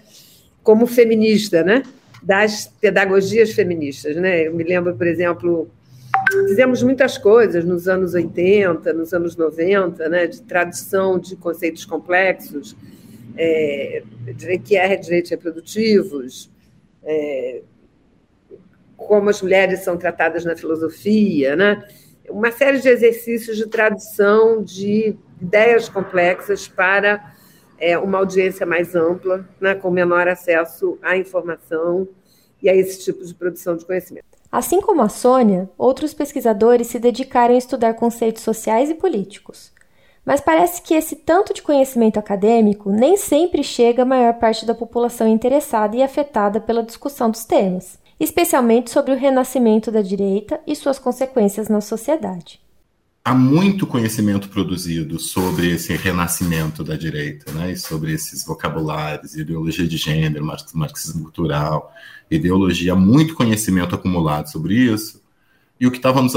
como 0.63 0.87
feminista, 0.87 1.63
né? 1.63 1.83
das 2.23 2.67
pedagogias 2.81 3.53
feministas. 3.53 4.17
Né? 4.17 4.47
Eu 4.47 4.55
me 4.55 4.63
lembro, 4.63 4.95
por 4.95 5.07
exemplo, 5.07 5.71
fizemos 6.31 6.83
muitas 6.83 7.19
coisas 7.19 7.65
nos 7.65 7.89
anos 7.89 8.15
80, 8.15 8.93
nos 8.93 9.13
anos 9.13 9.37
90, 9.37 10.09
né? 10.09 10.27
de 10.27 10.43
tradução 10.43 11.19
de 11.19 11.37
conceitos 11.37 11.85
complexos, 11.85 12.77
é, 13.37 14.03
que 14.65 14.77
é 14.77 14.97
direitos 14.97 15.31
reprodutivos, 15.31 16.51
é, 17.03 17.63
como 18.97 19.31
as 19.31 19.41
mulheres 19.41 19.81
são 19.81 19.97
tratadas 19.97 20.45
na 20.45 20.57
filosofia, 20.57 21.57
né? 21.57 21.85
uma 22.29 22.53
série 22.53 22.79
de 22.79 22.89
exercícios 22.89 23.57
de 23.57 23.67
tradução 23.67 24.63
de 24.63 25.17
ideias 25.41 25.89
complexas 25.89 26.69
para 26.69 27.35
é, 27.79 27.99
uma 27.99 28.19
audiência 28.19 28.65
mais 28.65 28.95
ampla, 28.95 29.49
né, 29.61 29.75
com 29.75 29.91
menor 29.91 30.29
acesso 30.29 30.99
à 31.03 31.17
informação 31.17 32.07
e 32.63 32.69
a 32.69 32.75
esse 32.75 33.03
tipo 33.03 33.25
de 33.25 33.35
produção 33.35 33.77
de 33.77 33.85
conhecimento. 33.85 34.30
Assim 34.51 34.81
como 34.81 35.03
a 35.03 35.09
Sônia, 35.09 35.71
outros 35.79 36.13
pesquisadores 36.13 36.89
se 36.89 36.99
dedicaram 36.99 37.55
a 37.55 37.59
estudar 37.59 37.95
conceitos 37.95 38.43
sociais 38.43 38.91
e 38.91 38.95
políticos. 38.95 39.73
Mas 40.25 40.41
parece 40.41 40.83
que 40.83 40.95
esse 40.95 41.17
tanto 41.17 41.55
de 41.55 41.63
conhecimento 41.63 42.19
acadêmico 42.19 42.91
nem 42.91 43.17
sempre 43.17 43.63
chega 43.63 44.03
à 44.03 44.07
maior 44.07 44.35
parte 44.35 44.67
da 44.67 44.75
população 44.75 45.29
interessada 45.29 45.97
e 45.97 46.03
afetada 46.03 46.61
pela 46.61 46.83
discussão 46.83 47.31
dos 47.31 47.45
temas, 47.45 47.99
especialmente 48.19 48.91
sobre 48.91 49.13
o 49.13 49.17
renascimento 49.17 49.91
da 49.91 50.03
direita 50.03 50.61
e 50.67 50.75
suas 50.75 50.99
consequências 50.99 51.69
na 51.69 51.81
sociedade 51.81 52.61
há 53.25 53.35
muito 53.35 53.87
conhecimento 53.87 54.49
produzido 54.49 55.19
sobre 55.19 55.71
esse 55.71 55.95
renascimento 55.95 56.83
da 56.83 56.97
direita, 56.97 57.53
né, 57.53 57.73
e 57.73 57.77
sobre 57.77 58.13
esses 58.13 58.45
vocabulários, 58.45 59.35
ideologia 59.35 59.87
de 59.87 59.97
gênero, 59.97 60.45
marxismo 60.75 61.23
cultural, 61.25 61.95
ideologia, 62.31 62.95
muito 62.95 63.35
conhecimento 63.35 63.95
acumulado 63.95 64.51
sobre 64.51 64.75
isso. 64.75 65.21
E 65.79 65.87
o 65.87 65.91
que 65.91 65.97
estava 65.97 66.21
nos, 66.21 66.35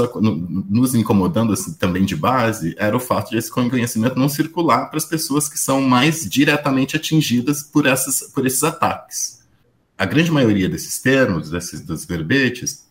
nos, 0.70 0.94
incomodando 0.94 1.52
assim, 1.52 1.74
também 1.74 2.04
de 2.04 2.16
base 2.16 2.74
era 2.78 2.96
o 2.96 3.00
fato 3.00 3.30
de 3.30 3.36
esse 3.36 3.50
conhecimento 3.50 4.18
não 4.18 4.28
circular 4.28 4.86
para 4.86 4.96
as 4.96 5.04
pessoas 5.04 5.50
que 5.50 5.58
são 5.58 5.82
mais 5.82 6.26
diretamente 6.28 6.96
atingidas 6.96 7.62
por, 7.62 7.84
essas, 7.84 8.22
por 8.32 8.46
esses 8.46 8.64
ataques. 8.64 9.44
A 9.98 10.06
grande 10.06 10.30
maioria 10.30 10.66
desses 10.66 10.98
termos, 10.98 11.50
desses, 11.50 11.82
dos 11.82 12.06
verbetes, 12.06 12.86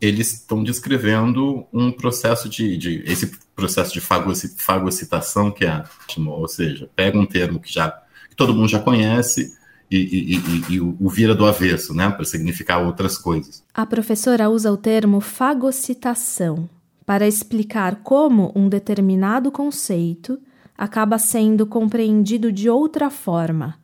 eles 0.00 0.34
estão 0.34 0.62
descrevendo 0.62 1.66
um 1.72 1.90
processo 1.90 2.48
de, 2.48 2.76
de 2.76 3.02
esse 3.06 3.32
processo 3.54 3.92
de 3.92 4.00
fagocitação 4.00 5.50
que 5.50 5.64
é 5.64 5.82
ou 6.26 6.48
seja, 6.48 6.88
pega 6.94 7.18
um 7.18 7.26
termo 7.26 7.58
que 7.58 7.72
já 7.72 7.90
que 8.28 8.36
todo 8.36 8.54
mundo 8.54 8.68
já 8.68 8.78
conhece 8.78 9.56
e, 9.90 9.96
e, 9.96 10.36
e, 10.36 10.74
e 10.74 10.80
o 10.80 11.08
vira 11.08 11.34
do 11.34 11.46
avesso, 11.46 11.94
né, 11.94 12.10
para 12.10 12.24
significar 12.24 12.82
outras 12.84 13.16
coisas. 13.16 13.64
A 13.72 13.86
professora 13.86 14.48
usa 14.48 14.70
o 14.70 14.76
termo 14.76 15.20
fagocitação 15.20 16.68
para 17.06 17.26
explicar 17.26 17.96
como 18.02 18.52
um 18.54 18.68
determinado 18.68 19.50
conceito 19.50 20.38
acaba 20.76 21.18
sendo 21.18 21.66
compreendido 21.66 22.52
de 22.52 22.68
outra 22.70 23.10
forma, 23.10 23.77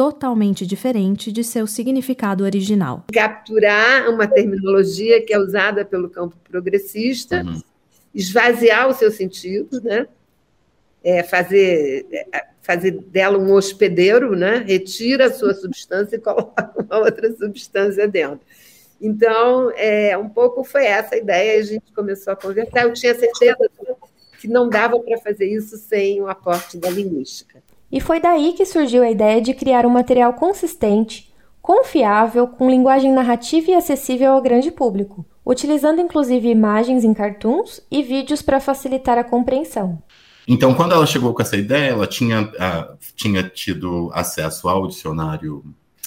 totalmente 0.00 0.66
diferente 0.66 1.30
de 1.30 1.44
seu 1.44 1.66
significado 1.66 2.42
original. 2.42 3.04
Capturar 3.12 4.08
uma 4.08 4.26
terminologia 4.26 5.22
que 5.22 5.30
é 5.30 5.38
usada 5.38 5.84
pelo 5.84 6.08
campo 6.08 6.34
progressista, 6.42 7.42
uhum. 7.44 7.60
esvaziar 8.14 8.88
o 8.88 8.94
seu 8.94 9.10
sentido, 9.10 9.78
né? 9.82 10.06
É, 11.04 11.22
fazer, 11.22 12.06
é, 12.10 12.44
fazer 12.62 12.92
dela 12.92 13.36
um 13.36 13.52
hospedeiro, 13.52 14.34
né? 14.34 14.64
retira 14.66 15.26
a 15.26 15.32
sua 15.34 15.52
substância 15.52 16.16
e 16.16 16.20
coloca 16.24 16.72
uma 16.78 17.00
outra 17.00 17.30
substância 17.36 18.08
dentro. 18.08 18.40
Então, 18.98 19.70
é, 19.76 20.16
um 20.16 20.30
pouco 20.30 20.64
foi 20.64 20.86
essa 20.86 21.14
a 21.14 21.18
ideia, 21.18 21.60
a 21.60 21.62
gente 21.62 21.92
começou 21.92 22.32
a 22.32 22.36
conversar. 22.36 22.84
Eu 22.84 22.94
tinha 22.94 23.14
certeza 23.14 23.68
que 24.40 24.48
não 24.48 24.66
dava 24.66 24.98
para 24.98 25.18
fazer 25.18 25.44
isso 25.44 25.76
sem 25.76 26.22
o 26.22 26.26
aporte 26.26 26.78
da 26.78 26.88
linguística. 26.88 27.62
E 27.90 28.00
foi 28.00 28.20
daí 28.20 28.52
que 28.52 28.64
surgiu 28.64 29.02
a 29.02 29.10
ideia 29.10 29.40
de 29.40 29.52
criar 29.52 29.84
um 29.84 29.90
material 29.90 30.32
consistente, 30.34 31.32
confiável, 31.60 32.46
com 32.46 32.70
linguagem 32.70 33.12
narrativa 33.12 33.70
e 33.70 33.74
acessível 33.74 34.32
ao 34.32 34.42
grande 34.42 34.70
público, 34.70 35.26
utilizando 35.44 36.00
inclusive 36.00 36.48
imagens 36.48 37.04
em 37.04 37.12
cartoons 37.12 37.80
e 37.90 38.02
vídeos 38.02 38.42
para 38.42 38.60
facilitar 38.60 39.18
a 39.18 39.24
compreensão. 39.24 40.02
Então, 40.46 40.74
quando 40.74 40.92
ela 40.92 41.06
chegou 41.06 41.34
com 41.34 41.42
essa 41.42 41.56
ideia, 41.56 41.90
ela 41.90 42.06
tinha, 42.06 42.42
uh, 42.42 42.96
tinha 43.14 43.42
tido 43.42 44.10
acesso 44.12 44.68
ao 44.68 44.86
dicionário 44.86 45.64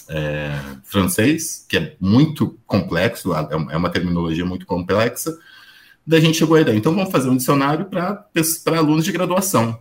é, 0.10 0.60
francês, 0.84 1.66
que 1.68 1.78
é 1.78 1.96
muito 2.00 2.58
complexo, 2.68 3.34
é, 3.34 3.48
é 3.72 3.78
uma 3.78 3.90
terminologia 3.90 4.46
muito 4.46 4.66
complexa. 4.66 5.38
Daí 6.06 6.20
a 6.20 6.22
gente 6.22 6.38
chegou 6.38 6.58
à 6.58 6.62
ideia, 6.62 6.76
então 6.76 6.94
vamos 6.94 7.12
fazer 7.12 7.30
um 7.30 7.38
dicionário 7.38 7.86
para 7.86 8.28
alunos 8.78 9.06
de 9.06 9.12
graduação. 9.12 9.80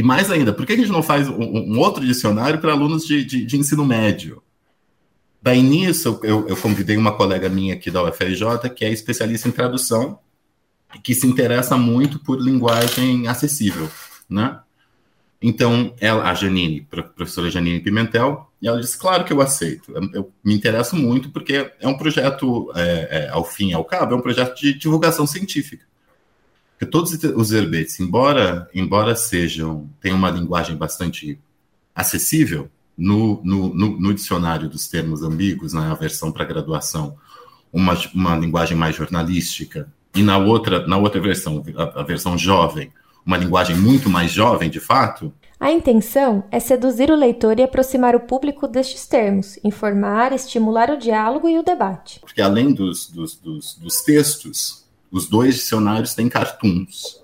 E 0.00 0.02
mais 0.02 0.30
ainda, 0.30 0.50
por 0.50 0.64
que 0.64 0.72
a 0.72 0.76
gente 0.78 0.90
não 0.90 1.02
faz 1.02 1.28
um, 1.28 1.36
um 1.38 1.78
outro 1.78 2.02
dicionário 2.02 2.58
para 2.58 2.72
alunos 2.72 3.04
de, 3.04 3.22
de, 3.22 3.44
de, 3.44 3.56
ensino 3.58 3.84
médio? 3.84 4.42
Daí 5.42 5.60
nisso, 5.60 6.18
eu, 6.22 6.48
eu 6.48 6.56
convidei 6.56 6.96
uma 6.96 7.12
colega 7.12 7.50
minha 7.50 7.74
aqui 7.74 7.90
da 7.90 8.02
UFRJ, 8.04 8.70
que 8.74 8.82
é 8.82 8.90
especialista 8.90 9.46
em 9.46 9.52
tradução, 9.52 10.18
que 11.04 11.14
se 11.14 11.26
interessa 11.26 11.76
muito 11.76 12.18
por 12.18 12.40
linguagem 12.40 13.28
acessível, 13.28 13.90
né? 14.26 14.60
Então, 15.42 15.94
ela, 16.00 16.30
a 16.30 16.32
Janine, 16.32 16.88
professora 17.14 17.50
Janine 17.50 17.80
Pimentel, 17.80 18.50
ela 18.62 18.80
disse, 18.80 18.96
claro 18.96 19.22
que 19.22 19.34
eu 19.34 19.42
aceito, 19.42 19.92
eu, 19.92 20.10
eu 20.14 20.32
me 20.42 20.54
interesso 20.54 20.96
muito 20.96 21.28
porque 21.28 21.70
é 21.78 21.86
um 21.86 21.98
projeto, 21.98 22.72
é, 22.74 23.26
é, 23.26 23.28
ao 23.28 23.44
fim 23.44 23.68
e 23.68 23.74
ao 23.74 23.84
cabo, 23.84 24.14
é 24.14 24.16
um 24.16 24.22
projeto 24.22 24.58
de 24.58 24.72
divulgação 24.72 25.26
científica. 25.26 25.89
Porque 26.80 26.90
todos 26.90 27.12
os 27.12 27.50
verbetes, 27.50 28.00
embora, 28.00 28.66
embora 28.74 29.14
sejam, 29.14 29.86
tenham 30.00 30.16
uma 30.16 30.30
linguagem 30.30 30.74
bastante 30.74 31.38
acessível, 31.94 32.70
no, 32.96 33.38
no, 33.44 33.74
no, 33.74 34.00
no 34.00 34.14
dicionário 34.14 34.66
dos 34.66 34.88
termos 34.88 35.22
ambíguos, 35.22 35.74
na 35.74 35.92
versão 35.92 36.32
para 36.32 36.42
graduação, 36.46 37.18
uma, 37.70 37.92
uma 38.14 38.34
linguagem 38.34 38.78
mais 38.78 38.96
jornalística, 38.96 39.92
e 40.14 40.22
na 40.22 40.38
outra, 40.38 40.86
na 40.86 40.96
outra 40.96 41.20
versão, 41.20 41.62
a, 41.76 42.00
a 42.00 42.02
versão 42.02 42.38
jovem, 42.38 42.90
uma 43.26 43.36
linguagem 43.36 43.76
muito 43.76 44.08
mais 44.08 44.30
jovem, 44.30 44.70
de 44.70 44.80
fato, 44.80 45.30
a 45.58 45.70
intenção 45.70 46.44
é 46.50 46.58
seduzir 46.58 47.10
o 47.10 47.14
leitor 47.14 47.58
e 47.58 47.62
aproximar 47.62 48.16
o 48.16 48.20
público 48.20 48.66
destes 48.66 49.06
termos, 49.06 49.58
informar, 49.62 50.32
estimular 50.32 50.88
o 50.90 50.96
diálogo 50.96 51.46
e 51.50 51.58
o 51.58 51.62
debate. 51.62 52.18
Porque 52.20 52.40
além 52.40 52.72
dos, 52.72 53.10
dos, 53.10 53.34
dos, 53.34 53.74
dos 53.74 54.00
textos, 54.00 54.80
os 55.10 55.26
dois 55.26 55.56
dicionários 55.56 56.14
têm 56.14 56.28
cartoons, 56.28 57.20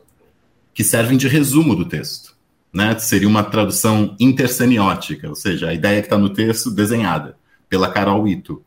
que 0.74 0.82
servem 0.82 1.16
de 1.16 1.28
resumo 1.28 1.74
do 1.74 1.84
texto. 1.84 2.36
Né? 2.72 2.98
Seria 2.98 3.28
uma 3.28 3.44
tradução 3.44 4.14
intersemiótica, 4.18 5.28
ou 5.28 5.34
seja, 5.34 5.68
a 5.68 5.74
ideia 5.74 6.00
que 6.00 6.06
está 6.06 6.18
no 6.18 6.30
texto 6.30 6.70
desenhada 6.70 7.36
pela 7.68 7.90
Carol 7.90 8.26
Ito. 8.26 8.62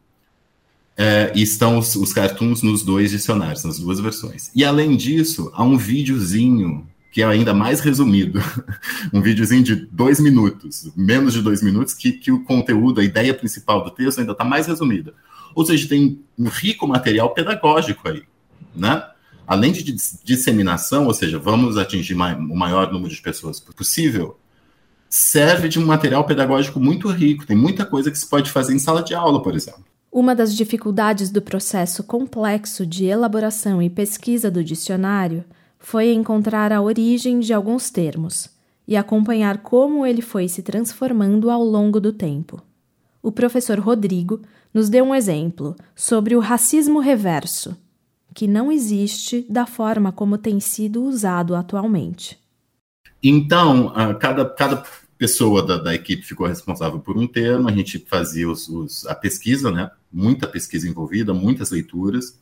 É, 0.98 1.32
e 1.34 1.42
estão 1.42 1.78
os, 1.78 1.96
os 1.96 2.12
cartoons 2.12 2.62
nos 2.62 2.84
dois 2.84 3.12
dicionários, 3.12 3.64
nas 3.64 3.80
duas 3.80 4.02
versões. 4.02 4.52
E 4.54 4.66
além 4.66 4.98
disso, 4.98 5.50
há 5.54 5.64
um 5.64 5.78
videozinho 5.78 6.86
que 7.12 7.22
é 7.22 7.26
ainda 7.26 7.54
mais 7.54 7.80
resumido, 7.80 8.40
um 9.14 9.22
videozinho 9.22 9.64
de 9.64 9.76
dois 9.76 10.20
minutos, 10.20 10.92
menos 10.96 11.34
de 11.34 11.42
dois 11.42 11.64
minutos, 11.64 11.94
que, 11.94 12.12
que 12.12 12.32
o 12.32 12.44
conteúdo, 12.44 13.00
a 13.00 13.04
ideia 13.04 13.34
principal 13.34 13.84
do 13.84 13.92
texto 13.92 14.20
ainda 14.20 14.34
está 14.34 14.44
mais 14.44 14.68
resumida. 14.68 15.14
Ou 15.56 15.66
seja, 15.66 15.88
tem 15.88 16.20
um 16.38 16.50
rico 16.50 16.86
material 16.86 17.34
pedagógico 17.34 18.10
aí 18.10 18.24
né? 18.80 19.04
Além 19.46 19.72
de 19.72 19.84
disseminação, 20.24 21.08
ou 21.08 21.14
seja, 21.14 21.40
vamos 21.40 21.78
atingir 21.78 22.14
o 22.14 22.56
maior 22.56 22.92
número 22.92 23.14
de 23.14 23.22
pessoas 23.22 23.60
possível, 23.60 24.38
serve 25.10 25.68
de 25.68 25.80
um 25.80 25.86
material 25.86 26.24
pedagógico 26.24 26.80
muito 26.80 27.08
rico. 27.10 27.46
Tem 27.46 27.58
muita 27.58 27.86
coisa 27.86 28.12
que 28.12 28.18
se 28.18 28.28
pode 28.28 28.52
fazer 28.52 28.76
em 28.76 28.80
sala 28.80 29.02
de 29.02 29.16
aula, 29.16 29.42
por 29.42 29.56
exemplo. 29.56 29.84
Uma 30.12 30.36
das 30.36 30.56
dificuldades 30.56 31.32
do 31.32 31.42
processo 31.42 32.04
complexo 32.04 32.86
de 32.86 33.06
elaboração 33.06 33.82
e 33.82 33.90
pesquisa 33.90 34.50
do 34.50 34.64
dicionário 34.64 35.44
foi 35.80 36.12
encontrar 36.12 36.72
a 36.72 36.82
origem 36.82 37.40
de 37.40 37.54
alguns 37.54 37.90
termos 37.90 38.50
e 38.88 38.98
acompanhar 38.98 39.60
como 39.60 40.06
ele 40.06 40.22
foi 40.22 40.48
se 40.48 40.62
transformando 40.62 41.50
ao 41.50 41.64
longo 41.64 42.00
do 42.00 42.12
tempo. 42.12 42.62
O 43.22 43.32
professor 43.32 43.80
Rodrigo 43.80 44.42
nos 44.74 44.90
deu 44.90 45.06
um 45.06 45.14
exemplo 45.14 45.76
sobre 45.96 46.36
o 46.36 46.40
racismo 46.40 47.00
reverso, 47.00 47.78
que 48.40 48.48
não 48.48 48.72
existe 48.72 49.46
da 49.50 49.66
forma 49.66 50.14
como 50.14 50.38
tem 50.38 50.62
sido 50.62 51.04
usado 51.04 51.54
atualmente. 51.54 52.40
Então, 53.22 53.94
cada, 54.18 54.46
cada 54.46 54.82
pessoa 55.18 55.62
da, 55.62 55.78
da, 55.78 55.94
equipe 55.94 56.22
ficou 56.26 56.48
responsável 56.48 57.02
por 57.02 57.18
um 57.18 57.28
termo, 57.28 57.68
a 57.68 57.72
gente 57.74 58.00
fazia 58.08 58.50
os, 58.50 58.70
os, 58.70 59.06
a 59.08 59.14
pesquisa, 59.14 59.70
né? 59.70 59.92
muita 60.10 60.48
pesquisa 60.48 60.88
envolvida, 60.88 61.34
muitas 61.34 61.72
leituras. 61.72 62.40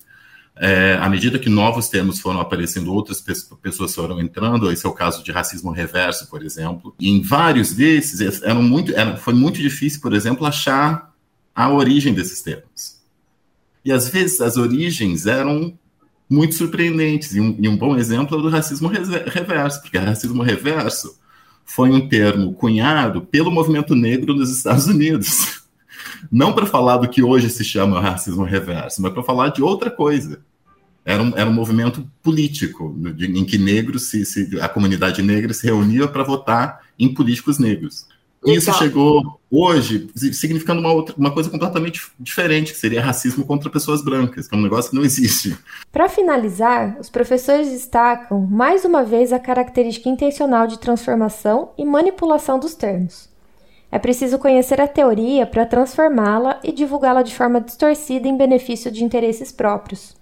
É, 0.55 0.99
à 1.01 1.09
medida 1.09 1.39
que 1.39 1.49
novos 1.49 1.89
termos 1.89 2.19
foram 2.19 2.41
aparecendo, 2.41 2.93
outras 2.93 3.19
pessoas 3.59 3.95
foram 3.95 4.21
entrando. 4.21 4.71
Esse 4.71 4.85
é 4.85 4.89
o 4.89 4.93
caso 4.93 5.23
de 5.23 5.31
racismo 5.31 5.71
reverso, 5.71 6.29
por 6.29 6.43
exemplo. 6.43 6.93
E 6.99 7.09
em 7.09 7.23
vários 7.23 7.73
desses, 7.73 8.43
eram 8.43 8.61
muito, 8.61 8.93
era, 8.93 9.17
foi 9.17 9.33
muito 9.33 9.59
difícil, 9.59 9.99
por 9.99 10.13
exemplo, 10.13 10.45
achar 10.45 11.11
a 11.55 11.71
origem 11.71 12.13
desses 12.13 12.43
termos. 12.43 12.97
E 13.83 13.91
às 13.91 14.09
vezes 14.09 14.39
as 14.41 14.57
origens 14.57 15.25
eram 15.25 15.75
muito 16.29 16.55
surpreendentes. 16.55 17.35
E 17.35 17.41
um, 17.41 17.55
e 17.59 17.67
um 17.67 17.77
bom 17.77 17.95
exemplo 17.95 18.37
é 18.37 18.41
do 18.41 18.49
racismo 18.49 18.87
reverso, 18.87 19.81
porque 19.81 19.97
racismo 19.97 20.43
reverso 20.43 21.17
foi 21.65 21.91
um 21.91 22.07
termo 22.07 22.53
cunhado 22.53 23.21
pelo 23.21 23.51
movimento 23.51 23.93
negro 23.93 24.33
nos 24.33 24.55
Estados 24.55 24.87
Unidos. 24.87 25.61
Não 26.31 26.53
para 26.53 26.65
falar 26.65 26.97
do 26.97 27.09
que 27.09 27.21
hoje 27.21 27.49
se 27.49 27.63
chama 27.63 28.01
racismo 28.01 28.43
reverso, 28.43 29.01
mas 29.01 29.13
para 29.13 29.23
falar 29.23 29.49
de 29.49 29.61
outra 29.61 29.91
coisa. 29.91 30.39
Era 31.05 31.23
um, 31.23 31.33
era 31.37 31.49
um 31.49 31.53
movimento 31.53 32.05
político, 32.21 32.93
em 33.17 33.45
que 33.45 33.57
negros, 33.57 34.09
se, 34.09 34.25
se 34.25 34.59
a 34.59 34.67
comunidade 34.67 35.21
negra 35.21 35.53
se 35.53 35.65
reunia 35.65 36.05
para 36.05 36.23
votar 36.23 36.81
em 36.99 37.13
políticos 37.13 37.57
negros. 37.57 38.05
Isso 38.45 38.71
chegou 38.73 39.39
hoje 39.49 40.09
significando 40.15 40.79
uma, 40.79 40.91
outra, 40.91 41.15
uma 41.17 41.31
coisa 41.31 41.49
completamente 41.49 42.01
diferente, 42.19 42.73
que 42.73 42.79
seria 42.79 43.01
racismo 43.01 43.45
contra 43.45 43.69
pessoas 43.69 44.03
brancas, 44.03 44.47
que 44.47 44.55
é 44.55 44.57
um 44.57 44.61
negócio 44.61 44.91
que 44.91 44.95
não 44.95 45.03
existe. 45.03 45.57
Para 45.91 46.09
finalizar, 46.09 46.97
os 46.99 47.09
professores 47.09 47.69
destacam 47.69 48.41
mais 48.41 48.85
uma 48.85 49.03
vez 49.03 49.33
a 49.33 49.39
característica 49.39 50.09
intencional 50.09 50.67
de 50.67 50.79
transformação 50.79 51.71
e 51.77 51.85
manipulação 51.85 52.59
dos 52.59 52.75
termos. 52.75 53.29
É 53.89 53.97
preciso 53.97 54.37
conhecer 54.37 54.81
a 54.81 54.87
teoria 54.87 55.45
para 55.45 55.65
transformá-la 55.65 56.59
e 56.63 56.71
divulgá-la 56.71 57.21
de 57.21 57.33
forma 57.33 57.61
distorcida 57.61 58.27
em 58.27 58.37
benefício 58.37 58.91
de 58.91 59.03
interesses 59.03 59.51
próprios. 59.51 60.15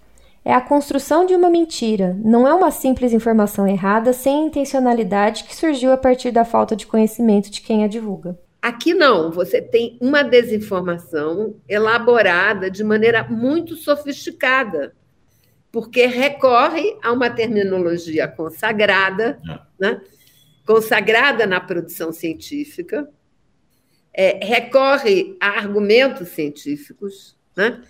É 0.46 0.54
a 0.54 0.62
construção 0.62 1.26
de 1.26 1.34
uma 1.34 1.50
mentira, 1.50 2.16
não 2.24 2.48
é 2.48 2.54
uma 2.54 2.70
simples 2.70 3.12
informação 3.12 3.68
errada 3.68 4.14
sem 4.14 4.46
intencionalidade 4.46 5.44
que 5.44 5.56
surgiu 5.56 5.92
a 5.92 5.98
partir 5.98 6.30
da 6.30 6.46
falta 6.46 6.76
de 6.76 6.86
conhecimento 6.86 7.50
de 7.50 7.62
quem 7.62 7.84
a 7.84 7.88
divulga. 7.88 8.38
Aqui 8.62 8.94
não, 8.94 9.32
você 9.32 9.60
tem 9.60 9.98
uma 10.00 10.22
desinformação 10.22 11.56
elaborada 11.68 12.70
de 12.70 12.84
maneira 12.84 13.24
muito 13.24 13.76
sofisticada, 13.76 14.96
porque 15.72 16.06
recorre 16.06 16.96
a 17.04 17.12
uma 17.12 17.30
terminologia 17.32 18.28
consagrada, 18.28 19.40
é. 19.50 19.60
né? 19.80 20.02
consagrada 20.64 21.48
na 21.48 21.60
produção 21.60 22.12
científica, 22.12 23.10
é, 24.14 24.46
recorre 24.46 25.36
a 25.40 25.48
argumentos 25.48 26.30
científicos, 26.30 27.36
né? 27.58 27.82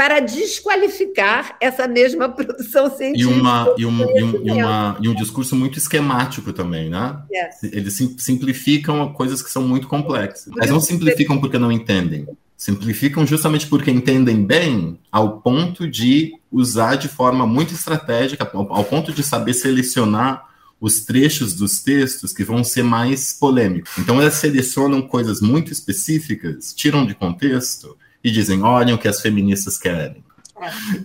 Para 0.00 0.18
desqualificar 0.18 1.58
essa 1.60 1.86
mesma 1.86 2.26
produção 2.26 2.88
científica. 2.96 3.30
E, 3.30 3.38
uma, 3.38 3.74
e, 3.76 3.84
um, 3.84 4.00
e, 4.00 4.22
um, 4.22 4.46
e, 4.46 4.50
uma, 4.50 4.96
e 4.98 5.08
um 5.10 5.14
discurso 5.14 5.54
muito 5.54 5.76
esquemático 5.76 6.54
também, 6.54 6.88
né? 6.88 7.18
Yes. 7.30 7.70
Eles 7.70 7.98
simplificam 8.16 9.12
coisas 9.12 9.42
que 9.42 9.50
são 9.50 9.60
muito 9.62 9.86
complexas. 9.86 10.54
Mas 10.56 10.70
não 10.70 10.80
simplificam 10.80 11.38
porque 11.38 11.58
não 11.58 11.70
entendem. 11.70 12.26
Simplificam 12.56 13.26
justamente 13.26 13.66
porque 13.66 13.90
entendem 13.90 14.42
bem, 14.42 14.98
ao 15.12 15.42
ponto 15.42 15.86
de 15.86 16.32
usar 16.50 16.94
de 16.96 17.08
forma 17.08 17.46
muito 17.46 17.74
estratégica, 17.74 18.50
ao 18.54 18.84
ponto 18.84 19.12
de 19.12 19.22
saber 19.22 19.52
selecionar 19.52 20.48
os 20.80 21.00
trechos 21.00 21.52
dos 21.52 21.82
textos 21.82 22.32
que 22.32 22.42
vão 22.42 22.64
ser 22.64 22.82
mais 22.82 23.34
polêmicos. 23.34 23.92
Então, 23.98 24.18
elas 24.18 24.32
selecionam 24.32 25.02
coisas 25.02 25.42
muito 25.42 25.70
específicas, 25.70 26.72
tiram 26.72 27.04
de 27.04 27.14
contexto 27.14 27.98
e 28.22 28.30
dizem: 28.30 28.62
olhem 28.62 28.94
o 28.94 28.98
que 28.98 29.08
as 29.08 29.20
feministas 29.20 29.78
querem. 29.78 30.22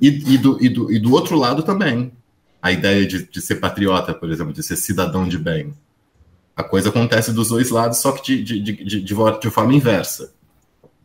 E, 0.02 0.08
e, 0.08 0.38
do, 0.38 0.64
e, 0.64 0.70
do, 0.70 0.92
e 0.92 1.00
do 1.00 1.14
outro 1.14 1.38
lado 1.38 1.64
também, 1.64 2.12
a 2.62 2.72
ideia 2.72 3.06
de, 3.06 3.26
de 3.26 3.42
ser 3.42 3.56
patriota, 3.56 4.14
por 4.14 4.30
exemplo, 4.30 4.52
de 4.52 4.64
ser 4.64 4.76
cidadão 4.76 5.28
de 5.28 5.38
bem. 5.38 5.74
A 6.56 6.64
coisa 6.64 6.90
acontece 6.90 7.32
dos 7.32 7.50
dois 7.50 7.70
lados, 7.70 8.00
só 8.00 8.12
que 8.12 8.42
de, 8.42 8.60
de, 8.60 8.74
de, 8.74 9.02
de, 9.02 9.50
forma 9.52 9.74
inversa. 9.74 10.34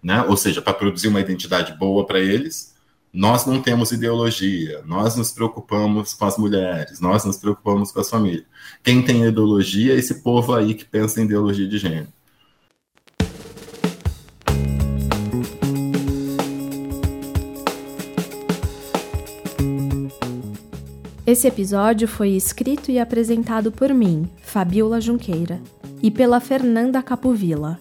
Né? 0.03 0.23
Ou 0.23 0.37
seja, 0.37 0.62
para 0.62 0.73
produzir 0.73 1.09
uma 1.09 1.20
identidade 1.20 1.77
boa 1.77 2.07
para 2.07 2.18
eles, 2.18 2.75
nós 3.12 3.44
não 3.44 3.61
temos 3.61 3.90
ideologia, 3.90 4.83
nós 4.87 5.16
nos 5.16 5.33
preocupamos 5.33 6.14
com 6.14 6.25
as 6.25 6.38
mulheres, 6.38 7.01
nós 7.01 7.25
nos 7.25 7.37
preocupamos 7.37 7.90
com 7.90 8.01
as 8.01 8.09
famílias. 8.09 8.44
Quem 8.83 9.03
tem 9.03 9.25
ideologia 9.25 9.94
é 9.94 9.99
esse 9.99 10.23
povo 10.23 10.55
aí 10.55 10.75
que 10.75 10.85
pensa 10.85 11.20
em 11.20 11.25
ideologia 11.25 11.68
de 11.68 11.77
gênero. 11.77 12.09
Esse 21.31 21.47
episódio 21.47 22.09
foi 22.09 22.31
escrito 22.31 22.90
e 22.90 22.99
apresentado 22.99 23.71
por 23.71 23.95
mim, 23.95 24.29
Fabiola 24.43 25.01
Junqueira, 25.01 25.61
e 26.03 26.11
pela 26.11 26.40
Fernanda 26.40 27.01
Capovilla. 27.05 27.79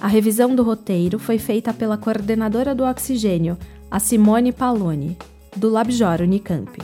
A 0.00 0.06
revisão 0.06 0.54
do 0.54 0.62
roteiro 0.62 1.18
foi 1.18 1.36
feita 1.36 1.74
pela 1.74 1.98
coordenadora 1.98 2.74
do 2.74 2.82
Oxigênio, 2.82 3.58
a 3.90 4.00
Simone 4.00 4.52
Paloni, 4.52 5.18
do 5.54 5.68
Labjor 5.68 6.22
Unicamp. 6.22 6.78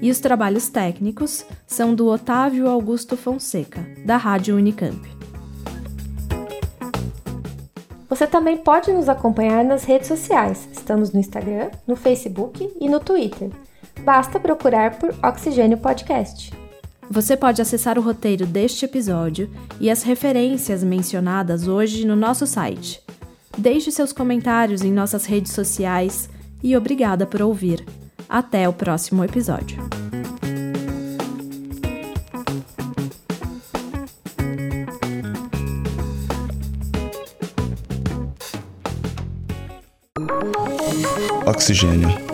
E 0.00 0.10
os 0.10 0.20
trabalhos 0.20 0.70
técnicos 0.70 1.44
são 1.66 1.94
do 1.94 2.06
Otávio 2.06 2.66
Augusto 2.66 3.14
Fonseca, 3.14 3.86
da 4.06 4.16
Rádio 4.16 4.56
Unicamp. 4.56 5.06
Você 8.08 8.26
também 8.26 8.56
pode 8.56 8.90
nos 8.90 9.10
acompanhar 9.10 9.62
nas 9.66 9.84
redes 9.84 10.08
sociais. 10.08 10.66
Estamos 10.72 11.12
no 11.12 11.20
Instagram, 11.20 11.68
no 11.86 11.94
Facebook 11.94 12.72
e 12.80 12.88
no 12.88 13.00
Twitter 13.00 13.50
basta 14.00 14.40
procurar 14.40 14.98
por 14.98 15.14
Oxigênio 15.22 15.78
Podcast. 15.78 16.52
Você 17.10 17.36
pode 17.36 17.60
acessar 17.60 17.98
o 17.98 18.02
roteiro 18.02 18.46
deste 18.46 18.84
episódio 18.84 19.50
e 19.78 19.90
as 19.90 20.02
referências 20.02 20.82
mencionadas 20.82 21.68
hoje 21.68 22.06
no 22.06 22.16
nosso 22.16 22.46
site. 22.46 23.00
Deixe 23.56 23.90
seus 23.90 24.12
comentários 24.12 24.82
em 24.82 24.90
nossas 24.90 25.26
redes 25.26 25.52
sociais 25.52 26.28
e 26.62 26.76
obrigada 26.76 27.26
por 27.26 27.42
ouvir. 27.42 27.84
Até 28.28 28.68
o 28.68 28.72
próximo 28.72 29.22
episódio. 29.22 29.78
Oxigênio 41.46 42.33